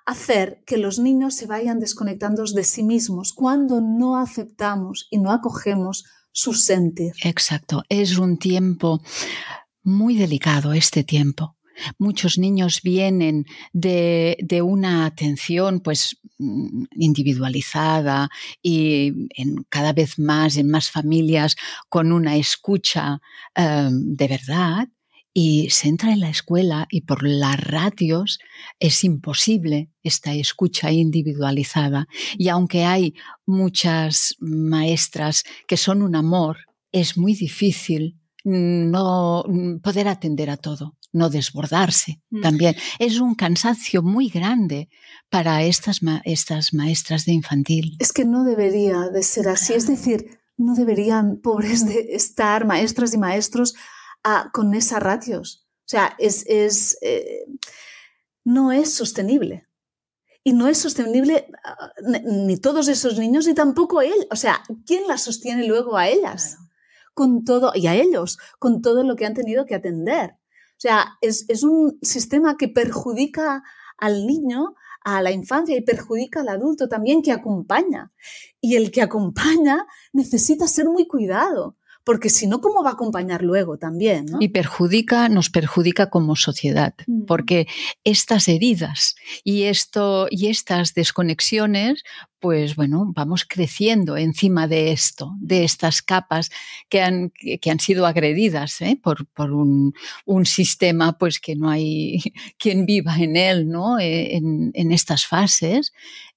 hacer 0.09 0.63
que 0.65 0.77
los 0.77 0.99
niños 0.99 1.35
se 1.35 1.45
vayan 1.45 1.79
desconectando 1.79 2.43
de 2.43 2.63
sí 2.63 2.83
mismos 2.83 3.33
cuando 3.33 3.81
no 3.81 4.17
aceptamos 4.17 5.07
y 5.09 5.19
no 5.19 5.31
acogemos 5.31 6.05
su 6.31 6.53
sentir. 6.53 7.13
Exacto, 7.23 7.83
es 7.89 8.17
un 8.17 8.37
tiempo 8.37 9.01
muy 9.83 10.15
delicado 10.15 10.73
este 10.73 11.03
tiempo. 11.03 11.55
Muchos 11.97 12.37
niños 12.37 12.81
vienen 12.81 13.45
de, 13.71 14.61
una 14.63 15.05
atención 15.05 15.79
pues 15.79 16.17
mm, 16.37 16.85
individualizada 16.95 18.29
y 18.61 19.13
en, 19.35 19.63
cada 19.69 19.93
vez 19.93 20.19
más 20.19 20.57
en 20.57 20.69
más 20.69 20.91
familias 20.91 21.55
con 21.87 22.11
una 22.11 22.35
escucha 22.35 23.21
em, 23.55 24.15
de 24.15 24.27
verdad 24.27 24.89
y 25.41 25.69
se 25.69 25.87
entra 25.87 26.11
en 26.11 26.19
la 26.19 26.29
escuela 26.29 26.85
y 26.91 27.03
por 27.03 27.23
las 27.23 27.57
ratios 27.57 28.39
es 28.77 29.05
imposible 29.05 29.89
esta 30.03 30.33
escucha 30.33 30.91
individualizada. 30.91 32.09
Y 32.37 32.49
aunque 32.49 32.83
hay 32.83 33.13
muchas 33.45 34.35
maestras 34.41 35.45
que 35.65 35.77
son 35.77 36.01
un 36.01 36.17
amor, 36.17 36.57
es 36.91 37.17
muy 37.17 37.35
difícil 37.35 38.19
no 38.43 39.45
poder 39.81 40.09
atender 40.09 40.49
a 40.49 40.57
todo, 40.57 40.97
no 41.13 41.29
desbordarse 41.29 42.19
mm. 42.31 42.41
también. 42.41 42.75
Es 42.99 43.21
un 43.21 43.33
cansancio 43.33 44.01
muy 44.01 44.27
grande 44.27 44.89
para 45.29 45.63
estas, 45.63 46.01
estas 46.25 46.73
maestras 46.73 47.23
de 47.23 47.31
infantil. 47.31 47.95
Es 47.99 48.11
que 48.11 48.25
no 48.25 48.43
debería 48.43 49.07
de 49.07 49.23
ser 49.23 49.47
así, 49.47 49.71
es 49.71 49.87
decir, 49.87 50.41
no 50.57 50.75
deberían, 50.75 51.37
pobres 51.37 51.85
de 51.87 52.13
estar 52.13 52.65
maestras 52.65 53.13
y 53.13 53.17
maestros, 53.17 53.75
con 54.53 54.73
esas 54.73 55.01
ratios. 55.01 55.67
O 55.85 55.89
sea, 55.89 56.15
es, 56.19 56.45
eh, 57.01 57.45
no 58.43 58.71
es 58.71 58.93
sostenible. 58.93 59.67
Y 60.43 60.53
no 60.53 60.67
es 60.67 60.77
sostenible 60.77 61.47
ah, 61.63 61.91
ni 62.23 62.57
todos 62.57 62.87
esos 62.87 63.17
niños 63.17 63.47
ni 63.47 63.53
tampoco 63.53 64.01
él. 64.01 64.27
O 64.31 64.35
sea, 64.35 64.61
¿quién 64.85 65.07
las 65.07 65.23
sostiene 65.23 65.67
luego 65.67 65.97
a 65.97 66.07
ellas? 66.07 66.57
Con 67.13 67.43
todo, 67.43 67.71
y 67.75 67.87
a 67.87 67.95
ellos, 67.95 68.37
con 68.59 68.81
todo 68.81 69.03
lo 69.03 69.15
que 69.15 69.25
han 69.25 69.33
tenido 69.33 69.65
que 69.65 69.75
atender. 69.75 70.31
O 70.31 70.81
sea, 70.81 71.17
es, 71.21 71.45
es 71.49 71.63
un 71.63 71.97
sistema 72.01 72.55
que 72.55 72.69
perjudica 72.69 73.63
al 73.97 74.27
niño, 74.27 74.75
a 75.01 75.21
la 75.21 75.31
infancia 75.31 75.75
y 75.75 75.81
perjudica 75.81 76.41
al 76.41 76.49
adulto 76.49 76.87
también 76.87 77.21
que 77.21 77.31
acompaña. 77.31 78.11
Y 78.61 78.75
el 78.75 78.91
que 78.91 79.01
acompaña 79.01 79.87
necesita 80.13 80.67
ser 80.67 80.85
muy 80.85 81.07
cuidado 81.07 81.78
porque 82.09 82.31
si 82.31 82.47
no, 82.47 82.59
¿cómo 82.59 82.81
va 82.81 82.89
a 82.89 82.93
acompañar 82.93 83.43
luego 83.43 83.77
también? 83.77 84.25
Y 84.39 84.47
perjudica, 84.47 85.29
nos 85.29 85.51
perjudica 85.51 86.09
como 86.09 86.35
sociedad, 86.35 86.95
mm. 87.05 87.25
porque 87.25 87.67
estas 88.03 88.47
heridas 88.47 89.15
y, 89.43 89.65
esto, 89.65 90.25
y 90.31 90.47
estas 90.47 90.95
desconexiones 90.95 92.03
pues 92.39 92.75
bueno, 92.75 93.11
vamos 93.13 93.45
creciendo 93.45 94.15
encima 94.15 94.67
de 94.67 94.91
esto, 94.91 95.35
de 95.39 95.65
estas 95.65 96.01
capas 96.01 96.49
que 96.87 97.01
han, 97.01 97.31
que 97.31 97.69
han 97.69 97.79
sido 97.79 98.05
agredidas 98.05 98.79
¿eh? 98.81 98.97
por, 99.01 99.27
por 99.27 99.51
un, 99.51 99.93
un, 100.25 100.45
sistema 100.45 101.17
pues 101.17 101.39
que 101.39 101.57
no 101.57 101.69
hay 101.69 102.19
quien 102.57 102.85
viva 102.85 103.17
en 103.17 103.35
él, 103.35 103.67
¿no? 103.67 103.99
Eh, 103.99 104.37
en, 104.37 104.71
en 104.73 104.91
estas 104.93 105.25
fases. 105.25 105.91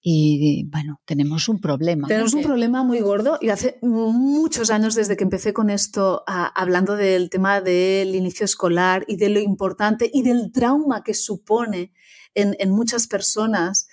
Y 0.04 0.64
bueno, 0.64 1.00
tenemos 1.04 1.48
un 1.48 1.60
problema. 1.60 2.08
Tenemos 2.08 2.34
un 2.34 2.42
problema 2.42 2.82
muy 2.82 2.98
gordo 2.98 3.38
y 3.40 3.50
hace 3.50 3.78
muchos 3.82 4.70
años 4.70 4.96
desde 4.96 5.16
que 5.16 5.22
empecé 5.22 5.52
con 5.52 5.70
esto, 5.70 6.24
hablando 6.26 6.96
del 6.96 7.30
tema 7.30 7.60
del 7.60 8.16
inicio 8.16 8.44
escolar 8.44 9.04
y 9.06 9.16
de 9.16 9.28
lo 9.28 9.38
importante 9.38 10.10
y 10.12 10.22
del 10.22 10.50
trauma 10.50 11.04
que 11.04 11.14
supone 11.14 11.92
en, 12.34 12.56
en 12.58 12.72
muchas 12.72 13.06
personas 13.06 13.86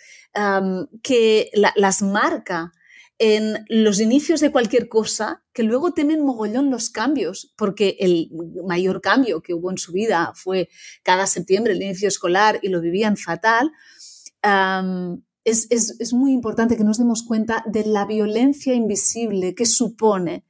que 1.03 1.51
las 1.75 2.01
marca 2.01 2.71
en 3.19 3.65
los 3.67 3.99
inicios 3.99 4.39
de 4.39 4.51
cualquier 4.51 4.87
cosa, 4.87 5.43
que 5.53 5.63
luego 5.63 5.93
temen 5.93 6.23
mogollón 6.23 6.71
los 6.71 6.89
cambios, 6.89 7.53
porque 7.57 7.97
el 7.99 8.29
mayor 8.65 9.01
cambio 9.01 9.41
que 9.41 9.53
hubo 9.53 9.69
en 9.69 9.77
su 9.77 9.91
vida 9.91 10.31
fue 10.35 10.69
cada 11.03 11.27
septiembre 11.27 11.73
el 11.73 11.83
inicio 11.83 12.07
escolar 12.07 12.59
y 12.61 12.69
lo 12.69 12.79
vivían 12.79 13.17
fatal. 13.17 13.71
Es, 15.49 15.67
es, 15.99 16.13
muy 16.13 16.31
importante 16.31 16.77
que 16.77 16.83
nos 16.83 16.97
demos 16.97 17.23
cuenta 17.23 17.63
de 17.67 17.85
la 17.85 18.05
violencia 18.05 18.73
invisible 18.73 19.55
que 19.55 19.65
supone 19.65 20.45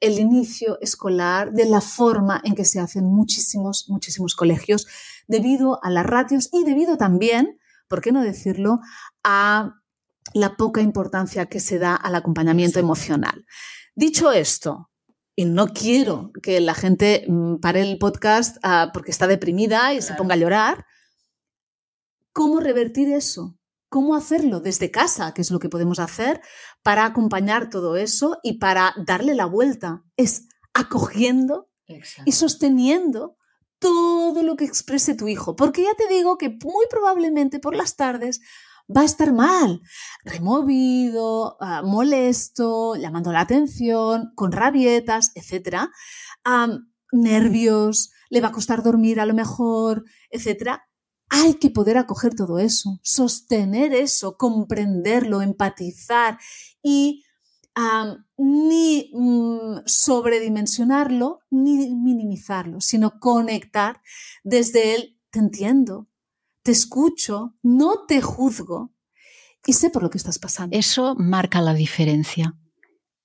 el 0.00 0.18
inicio 0.18 0.78
escolar, 0.80 1.52
de 1.52 1.64
la 1.66 1.80
forma 1.80 2.40
en 2.44 2.54
que 2.54 2.64
se 2.64 2.80
hacen 2.80 3.04
muchísimos, 3.04 3.86
muchísimos 3.88 4.34
colegios, 4.34 4.86
debido 5.26 5.82
a 5.82 5.90
las 5.90 6.04
ratios 6.04 6.50
y 6.52 6.64
debido 6.64 6.96
también 6.96 7.58
¿por 7.88 8.00
qué 8.00 8.12
no 8.12 8.22
decirlo?, 8.22 8.80
a 9.22 9.80
la 10.34 10.56
poca 10.56 10.80
importancia 10.80 11.46
que 11.46 11.60
se 11.60 11.78
da 11.78 11.94
al 11.94 12.14
acompañamiento 12.14 12.78
emocional. 12.78 13.46
Dicho 13.94 14.32
esto, 14.32 14.90
y 15.34 15.44
no 15.44 15.68
quiero 15.68 16.32
que 16.42 16.60
la 16.60 16.74
gente 16.74 17.24
mm, 17.28 17.56
pare 17.56 17.82
el 17.82 17.98
podcast 17.98 18.56
ah, 18.62 18.90
porque 18.92 19.10
está 19.10 19.26
deprimida 19.26 19.94
y 19.94 20.02
se 20.02 20.14
ponga 20.14 20.34
a 20.34 20.38
llorar, 20.38 20.86
¿cómo 22.32 22.60
revertir 22.60 23.12
eso? 23.12 23.56
¿Cómo 23.96 24.14
hacerlo 24.14 24.60
desde 24.60 24.90
casa? 24.90 25.32
¿Qué 25.32 25.40
es 25.40 25.50
lo 25.50 25.58
que 25.58 25.70
podemos 25.70 26.00
hacer 26.00 26.42
para 26.82 27.06
acompañar 27.06 27.70
todo 27.70 27.96
eso 27.96 28.36
y 28.42 28.58
para 28.58 28.92
darle 29.06 29.34
la 29.34 29.46
vuelta? 29.46 30.04
Es 30.18 30.48
acogiendo 30.74 31.70
y 32.26 32.32
sosteniendo 32.32 33.38
todo 33.78 34.42
lo 34.42 34.56
que 34.56 34.66
exprese 34.66 35.14
tu 35.14 35.28
hijo, 35.28 35.56
porque 35.56 35.82
ya 35.82 35.94
te 35.96 36.12
digo 36.12 36.36
que 36.36 36.50
muy 36.50 36.84
probablemente 36.90 37.58
por 37.58 37.74
las 37.74 37.96
tardes 37.96 38.42
va 38.94 39.00
a 39.00 39.06
estar 39.06 39.32
mal, 39.32 39.80
removido, 40.24 41.56
ah, 41.62 41.80
molesto, 41.82 42.96
llamando 42.96 43.32
la 43.32 43.40
atención, 43.40 44.30
con 44.34 44.52
rabietas, 44.52 45.32
etc. 45.34 45.88
nervios, 47.12 48.10
le 48.28 48.42
va 48.42 48.48
a 48.48 48.52
costar 48.52 48.82
dormir 48.82 49.20
a 49.20 49.24
lo 49.24 49.32
mejor, 49.32 50.04
etc. 50.28 50.80
Hay 51.28 51.54
que 51.54 51.70
poder 51.70 51.98
acoger 51.98 52.34
todo 52.34 52.58
eso, 52.58 53.00
sostener 53.02 53.92
eso, 53.92 54.36
comprenderlo, 54.36 55.42
empatizar 55.42 56.38
y 56.82 57.24
ni 58.38 59.10
mm, 59.12 59.82
sobredimensionarlo 59.84 61.40
ni 61.50 61.94
minimizarlo, 61.94 62.80
sino 62.80 63.18
conectar 63.20 64.00
desde 64.44 64.94
el 64.94 65.18
te 65.30 65.40
entiendo, 65.40 66.08
te 66.62 66.72
escucho, 66.72 67.54
no 67.62 68.06
te 68.06 68.22
juzgo 68.22 68.94
y 69.66 69.74
sé 69.74 69.90
por 69.90 70.02
lo 70.02 70.10
que 70.10 70.18
estás 70.18 70.38
pasando. 70.38 70.76
Eso 70.76 71.14
marca 71.16 71.60
la 71.60 71.74
diferencia, 71.74 72.54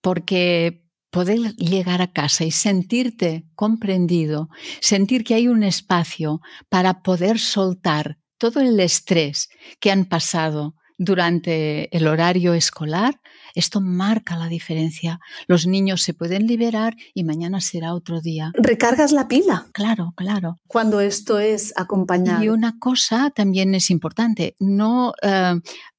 porque 0.01 0.83
poder 1.11 1.55
llegar 1.55 2.01
a 2.01 2.11
casa 2.11 2.45
y 2.45 2.51
sentirte 2.51 3.45
comprendido, 3.55 4.49
sentir 4.79 5.23
que 5.23 5.35
hay 5.35 5.47
un 5.47 5.63
espacio 5.63 6.41
para 6.69 7.03
poder 7.03 7.37
soltar 7.37 8.17
todo 8.37 8.59
el 8.59 8.79
estrés 8.79 9.49
que 9.79 9.91
han 9.91 10.05
pasado 10.05 10.75
durante 10.97 11.95
el 11.95 12.07
horario 12.07 12.53
escolar, 12.53 13.19
esto 13.55 13.81
marca 13.81 14.37
la 14.37 14.47
diferencia. 14.47 15.19
Los 15.47 15.65
niños 15.65 16.03
se 16.03 16.13
pueden 16.13 16.45
liberar 16.45 16.95
y 17.13 17.23
mañana 17.23 17.59
será 17.59 17.95
otro 17.95 18.21
día. 18.21 18.51
Recargas 18.53 19.11
la 19.11 19.27
pila. 19.27 19.67
Claro, 19.73 20.13
claro. 20.15 20.57
Cuando 20.67 20.99
esto 20.99 21.39
es 21.39 21.73
acompañado. 21.75 22.43
Y 22.43 22.49
una 22.49 22.77
cosa 22.77 23.31
también 23.31 23.73
es 23.73 23.89
importante, 23.89 24.55
no 24.59 25.13
eh, 25.23 25.55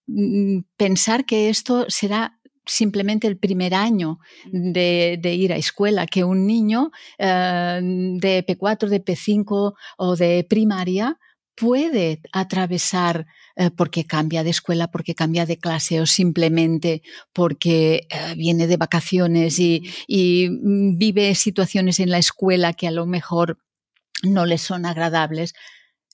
mm, 0.06 0.60
pensar 0.76 1.24
que 1.24 1.48
esto 1.48 1.86
será 1.88 2.38
simplemente 2.66 3.26
el 3.26 3.38
primer 3.38 3.74
año 3.74 4.18
de, 4.50 5.20
ir 5.24 5.52
a 5.52 5.56
escuela, 5.56 6.06
que 6.06 6.24
un 6.24 6.46
niño 6.46 6.90
eh, 7.18 7.80
de 7.82 8.46
P4, 8.46 8.88
de 8.88 9.04
P5 9.04 9.74
o 9.96 10.16
de 10.16 10.46
primaria 10.48 11.18
puede 11.54 12.20
atravesar 12.32 13.26
eh, 13.56 13.70
porque 13.70 14.04
cambia 14.04 14.42
de 14.42 14.50
escuela, 14.50 14.90
porque 14.90 15.14
cambia 15.14 15.44
de 15.46 15.58
clase 15.58 16.00
o 16.00 16.06
simplemente 16.06 17.02
porque 17.32 18.06
eh, 18.08 18.34
viene 18.36 18.66
de 18.66 18.76
vacaciones 18.76 19.58
y, 19.58 19.82
y 20.06 20.48
mm, 20.50 20.98
vive 20.98 21.34
situaciones 21.34 22.00
en 22.00 22.10
la 22.10 22.18
escuela 22.18 22.72
que 22.72 22.88
a 22.88 22.90
lo 22.90 23.06
mejor 23.06 23.58
no 24.22 24.46
le 24.46 24.58
son 24.58 24.86
agradables. 24.86 25.54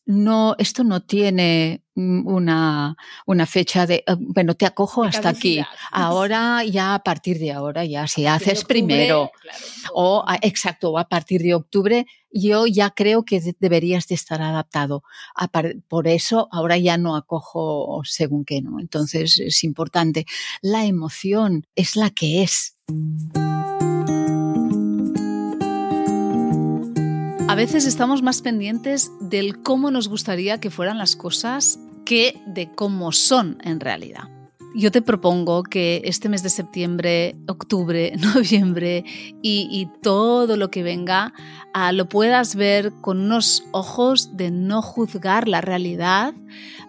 No, 0.07 0.57
esto 0.59 0.85
no 0.85 1.03
tiene 1.03 1.83
una, 1.99 2.97
una 3.27 3.47
fecha 3.47 3.87
de, 3.87 4.05
eh, 4.07 4.15
bueno, 4.19 4.55
te 4.55 4.67
acojo 4.67 5.03
hasta 5.03 5.29
aquí. 5.29 5.61
Ahora 5.91 6.63
ya 6.65 6.95
a 6.95 7.03
partir 7.03 7.39
de 7.39 7.53
ahora, 7.53 7.85
ya 7.85 8.07
si 8.07 8.27
haces 8.27 8.65
primero, 8.65 9.33
o 9.93 10.25
exacto, 10.43 10.97
a 10.99 11.09
partir 11.09 11.43
de 11.43 11.55
octubre, 11.55 12.07
yo 12.31 12.67
ya 12.67 12.91
creo 12.91 13.25
que 13.25 13.41
deberías 13.59 14.07
de 14.07 14.15
estar 14.15 14.43
adaptado. 14.43 15.03
por 15.89 16.09
eso 16.09 16.49
ahora 16.53 16.77
ya 16.79 16.99
no 16.99 17.17
acojo 17.17 18.03
según 18.05 18.45
qué, 18.45 18.61
¿no? 18.61 18.81
Entonces 18.81 19.39
es 19.41 19.65
importante. 19.65 20.27
La 20.61 20.85
emoción 20.85 21.67
es 21.75 21.97
la 21.97 22.11
que 22.11 22.43
es. 22.43 22.77
A 27.49 27.55
veces 27.55 27.87
estamos 27.87 28.23
más 28.23 28.43
pendientes 28.43 29.11
del 29.21 29.63
cómo 29.63 29.91
nos 29.91 30.09
gustaría 30.09 30.61
que 30.61 30.71
fueran 30.71 30.99
las 30.99 31.17
cosas 31.17 31.79
que 32.09 32.41
de 32.47 32.71
cómo 32.75 33.13
son 33.13 33.59
en 33.63 33.81
realidad. 33.81 34.31
Yo 34.75 34.91
te 34.91 35.03
propongo 35.03 35.63
que 35.63 36.01
este 36.07 36.31
mes 36.31 36.43
de 36.43 36.49
septiembre, 36.49 37.37
octubre, 37.47 38.15
noviembre 38.35 39.05
y, 39.43 39.91
todo 40.01 40.57
lo 40.57 40.71
que 40.71 40.83
venga 40.83 41.35
ah, 41.75 41.93
lo 41.93 42.09
puedas 42.09 42.55
ver 42.55 42.95
con 43.03 43.21
unos 43.21 43.65
ojos 43.73 44.39
de 44.39 44.51
no 44.51 44.81
juzgar 44.81 45.49
la 45.49 45.61
realidad 45.61 46.33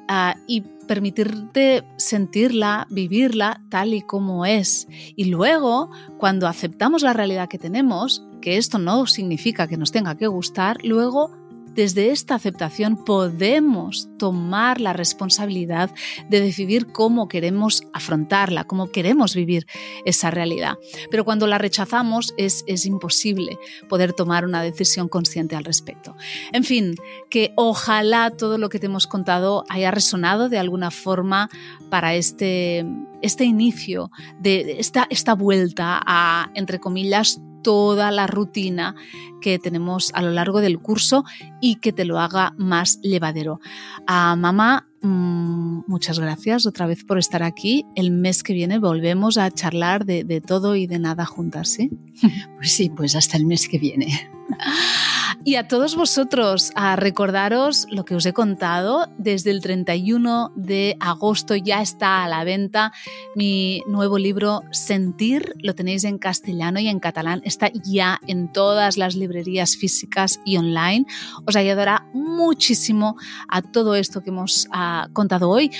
ah, 0.07 0.35
y 0.47 0.61
permitirte 0.87 1.83
sentirla, 1.97 2.87
vivirla 2.89 3.61
tal 3.69 3.93
y 3.93 4.01
como 4.01 4.45
es. 4.45 4.87
Y 5.17 5.25
luego, 5.25 5.91
cuando 6.17 6.47
aceptamos 6.47 7.01
la 7.01 7.11
realidad 7.11 7.49
que 7.49 7.59
tenemos, 7.59 8.23
que 8.41 8.55
esto 8.55 8.79
no 8.79 9.05
significa 9.05 9.67
que 9.67 9.75
nos 9.75 9.91
tenga 9.91 10.15
que 10.15 10.27
gustar, 10.27 10.77
luego 10.81 11.38
desde 11.79 12.11
esta 12.11 12.35
aceptación 12.35 13.05
podemos 13.05 14.09
tomar 14.17 14.81
la 14.81 14.91
responsabilidad 14.91 15.89
de 16.27 16.41
decidir 16.41 16.87
cómo 16.87 17.29
queremos 17.29 17.83
afrontarla, 17.93 18.65
cómo 18.65 18.91
queremos 18.91 19.33
vivir 19.33 19.65
esa 20.03 20.29
realidad. 20.29 20.73
Pero 21.09 21.23
cuando 21.23 21.47
la 21.47 21.57
rechazamos 21.57 22.33
es, 22.35 22.65
es 22.67 22.85
imposible 22.85 23.57
poder 23.87 24.11
tomar 24.11 24.43
una 24.43 24.61
decisión 24.61 25.07
consciente 25.07 25.55
al 25.55 25.63
respecto. 25.63 26.17
En 26.51 26.65
fin, 26.65 26.95
que 27.29 27.53
ojalá 27.55 28.29
todo 28.31 28.57
lo 28.57 28.67
que 28.67 28.79
te 28.79 28.87
hemos 28.87 29.07
contado 29.07 29.63
haya 29.69 29.89
resonado 29.89 30.49
de 30.49 30.59
alguna 30.59 30.91
forma 30.91 31.49
para 31.89 32.13
este, 32.13 32.85
este 33.21 33.45
inicio 33.45 34.11
de 34.37 34.81
esta, 34.81 35.07
esta 35.09 35.33
vuelta 35.33 36.01
a, 36.05 36.51
entre 36.55 36.79
comillas, 36.81 37.39
toda 37.61 38.11
la 38.11 38.27
rutina 38.27 38.95
que 39.41 39.59
tenemos 39.59 40.11
a 40.13 40.21
lo 40.21 40.31
largo 40.31 40.61
del 40.61 40.79
curso 40.79 41.23
y 41.61 41.75
que 41.75 41.93
te 41.93 42.05
lo 42.05 42.19
haga 42.19 42.53
más 42.57 42.99
llevadero. 43.01 43.59
A 44.07 44.35
mamá, 44.35 44.87
mm, 45.01 45.81
muchas 45.87 46.19
gracias 46.19 46.65
otra 46.65 46.85
vez 46.87 47.03
por 47.03 47.17
estar 47.17 47.43
aquí. 47.43 47.85
El 47.95 48.11
mes 48.11 48.43
que 48.43 48.53
viene 48.53 48.79
volvemos 48.79 49.37
a 49.37 49.49
charlar 49.51 50.05
de, 50.05 50.23
de 50.23 50.41
todo 50.41 50.75
y 50.75 50.87
de 50.87 50.99
nada 50.99 51.25
juntas, 51.25 51.69
¿sí? 51.69 51.89
Pues 52.57 52.73
sí, 52.73 52.89
pues 52.89 53.15
hasta 53.15 53.37
el 53.37 53.45
mes 53.45 53.67
que 53.67 53.79
viene. 53.79 54.29
Y 55.45 55.55
a 55.55 55.67
todos 55.69 55.95
vosotros, 55.95 56.71
a 56.75 56.97
recordaros 56.97 57.87
lo 57.89 58.03
que 58.03 58.13
os 58.13 58.25
he 58.25 58.33
contado, 58.33 59.07
desde 59.17 59.51
el 59.51 59.61
31 59.61 60.51
de 60.55 60.97
agosto 60.99 61.55
ya 61.55 61.81
está 61.81 62.23
a 62.23 62.27
la 62.27 62.43
venta 62.43 62.91
mi 63.35 63.81
nuevo 63.87 64.17
libro 64.17 64.63
Sentir, 64.71 65.55
lo 65.59 65.75
tenéis 65.75 66.03
en 66.03 66.17
castellano 66.17 66.81
y 66.81 66.89
en 66.89 66.99
catalán, 66.99 67.41
está 67.45 67.71
ya 67.73 68.19
en 68.27 68.51
todas 68.51 68.97
las 68.97 69.15
librerías 69.15 69.77
físicas 69.77 70.41
y 70.43 70.57
online. 70.57 71.05
Os 71.47 71.55
ayudará 71.55 72.05
muchísimo 72.13 73.15
a 73.47 73.61
todo 73.61 73.95
esto 73.95 74.21
que 74.21 74.31
hemos 74.31 74.67
ah, 74.71 75.07
contado 75.13 75.49
hoy. 75.49 75.71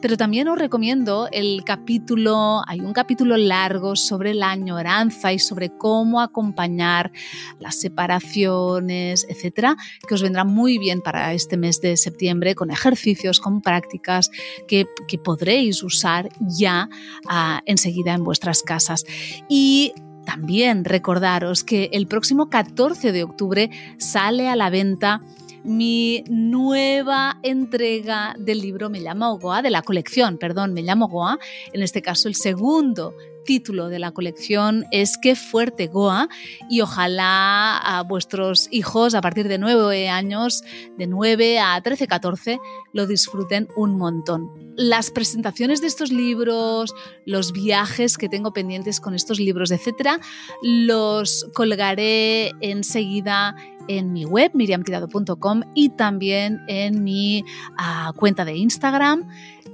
Pero 0.00 0.16
también 0.16 0.48
os 0.48 0.58
recomiendo 0.58 1.28
el 1.32 1.64
capítulo, 1.64 2.62
hay 2.66 2.80
un 2.80 2.92
capítulo 2.92 3.36
largo 3.36 3.96
sobre 3.96 4.34
la 4.34 4.50
añoranza 4.50 5.32
y 5.32 5.38
sobre 5.38 5.70
cómo 5.70 6.20
acompañar 6.20 7.12
las 7.58 7.80
separaciones, 7.80 9.26
etcétera, 9.28 9.76
que 10.06 10.14
os 10.14 10.22
vendrá 10.22 10.44
muy 10.44 10.78
bien 10.78 11.00
para 11.00 11.32
este 11.32 11.56
mes 11.56 11.80
de 11.80 11.96
septiembre 11.96 12.54
con 12.54 12.70
ejercicios, 12.70 13.40
con 13.40 13.62
prácticas 13.62 14.30
que, 14.68 14.86
podréis 15.24 15.82
usar 15.82 16.28
ya 16.40 16.88
ah, 17.26 17.62
enseguida 17.64 18.12
en 18.12 18.22
vuestras 18.22 18.62
casas. 18.62 19.04
Y 19.48 19.94
también 20.26 20.84
recordaros 20.84 21.64
que 21.64 21.88
el 21.92 22.06
próximo 22.06 22.50
14 22.50 23.12
de 23.12 23.22
octubre 23.24 23.70
sale 23.96 24.48
a 24.48 24.56
la 24.56 24.68
venta 24.68 25.22
mi 25.66 26.22
nueva 26.28 27.38
entrega 27.42 28.36
del 28.38 28.60
libro 28.60 28.88
Me 28.88 29.00
llamo 29.00 29.38
Goa, 29.38 29.62
de 29.62 29.70
la 29.70 29.82
colección, 29.82 30.38
perdón, 30.38 30.72
Me 30.72 30.82
llamo 30.82 31.08
Goa, 31.08 31.38
en 31.72 31.82
este 31.82 32.02
caso 32.02 32.28
el 32.28 32.36
segundo 32.36 33.14
título 33.44 33.88
de 33.88 33.98
la 33.98 34.12
colección 34.12 34.84
es 34.92 35.18
Qué 35.18 35.34
fuerte 35.34 35.88
Goa 35.88 36.28
y 36.70 36.80
ojalá 36.80 37.78
a 37.78 38.02
vuestros 38.02 38.68
hijos 38.70 39.14
a 39.14 39.20
partir 39.20 39.48
de 39.48 39.58
nueve 39.58 40.08
años, 40.08 40.62
de 40.96 41.06
9 41.06 41.58
a 41.58 41.80
13, 41.80 42.06
14, 42.06 42.58
lo 42.92 43.06
disfruten 43.06 43.68
un 43.76 43.98
montón. 43.98 44.65
Las 44.76 45.10
presentaciones 45.10 45.80
de 45.80 45.86
estos 45.86 46.12
libros, 46.12 46.94
los 47.24 47.52
viajes 47.52 48.18
que 48.18 48.28
tengo 48.28 48.52
pendientes 48.52 49.00
con 49.00 49.14
estos 49.14 49.40
libros, 49.40 49.70
etcétera, 49.70 50.20
los 50.62 51.46
colgaré 51.54 52.52
enseguida 52.60 53.56
en 53.88 54.12
mi 54.12 54.24
web, 54.24 54.50
miriamtirado.com, 54.52 55.62
y 55.74 55.88
también 55.90 56.60
en 56.68 57.04
mi 57.04 57.44
ah, 57.78 58.12
cuenta 58.16 58.44
de 58.44 58.56
Instagram. 58.56 59.26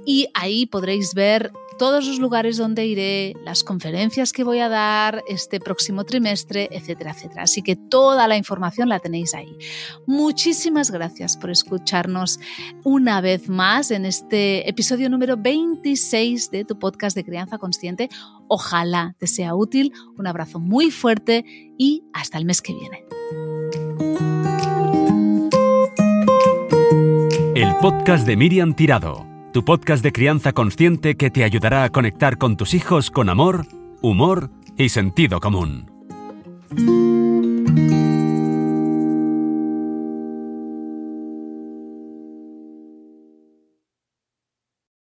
Y 0.05 0.27
ahí 0.33 0.65
podréis 0.65 1.13
ver 1.13 1.51
todos 1.77 2.07
los 2.07 2.19
lugares 2.19 2.57
donde 2.57 2.85
iré, 2.85 3.33
las 3.43 3.63
conferencias 3.63 4.31
que 4.31 4.43
voy 4.43 4.59
a 4.59 4.69
dar 4.69 5.23
este 5.27 5.59
próximo 5.59 6.03
trimestre, 6.03 6.69
etcétera, 6.71 7.11
etcétera. 7.11 7.43
Así 7.43 7.61
que 7.61 7.75
toda 7.75 8.27
la 8.27 8.37
información 8.37 8.89
la 8.89 8.99
tenéis 8.99 9.33
ahí. 9.33 9.55
Muchísimas 10.05 10.91
gracias 10.91 11.37
por 11.37 11.49
escucharnos 11.49 12.39
una 12.83 13.21
vez 13.21 13.49
más 13.49 13.91
en 13.91 14.05
este 14.05 14.69
episodio 14.69 15.09
número 15.09 15.37
26 15.37 16.51
de 16.51 16.65
tu 16.65 16.79
podcast 16.79 17.15
de 17.15 17.23
Crianza 17.23 17.57
Consciente. 17.57 18.09
Ojalá 18.47 19.15
te 19.17 19.27
sea 19.27 19.55
útil. 19.55 19.93
Un 20.17 20.27
abrazo 20.27 20.59
muy 20.59 20.91
fuerte 20.91 21.45
y 21.77 22.03
hasta 22.13 22.37
el 22.37 22.45
mes 22.45 22.61
que 22.61 22.73
viene. 22.73 23.05
El 27.55 27.75
podcast 27.75 28.25
de 28.25 28.35
Miriam 28.35 28.73
Tirado, 28.73 29.27
tu 29.53 29.63
podcast 29.63 30.03
de 30.03 30.11
crianza 30.11 30.51
consciente 30.51 31.15
que 31.15 31.29
te 31.29 31.43
ayudará 31.43 31.83
a 31.83 31.89
conectar 31.89 32.37
con 32.39 32.57
tus 32.57 32.73
hijos 32.73 33.11
con 33.11 33.29
amor, 33.29 33.67
humor 34.01 34.49
y 34.77 34.89
sentido 34.89 35.39
común. 35.39 35.91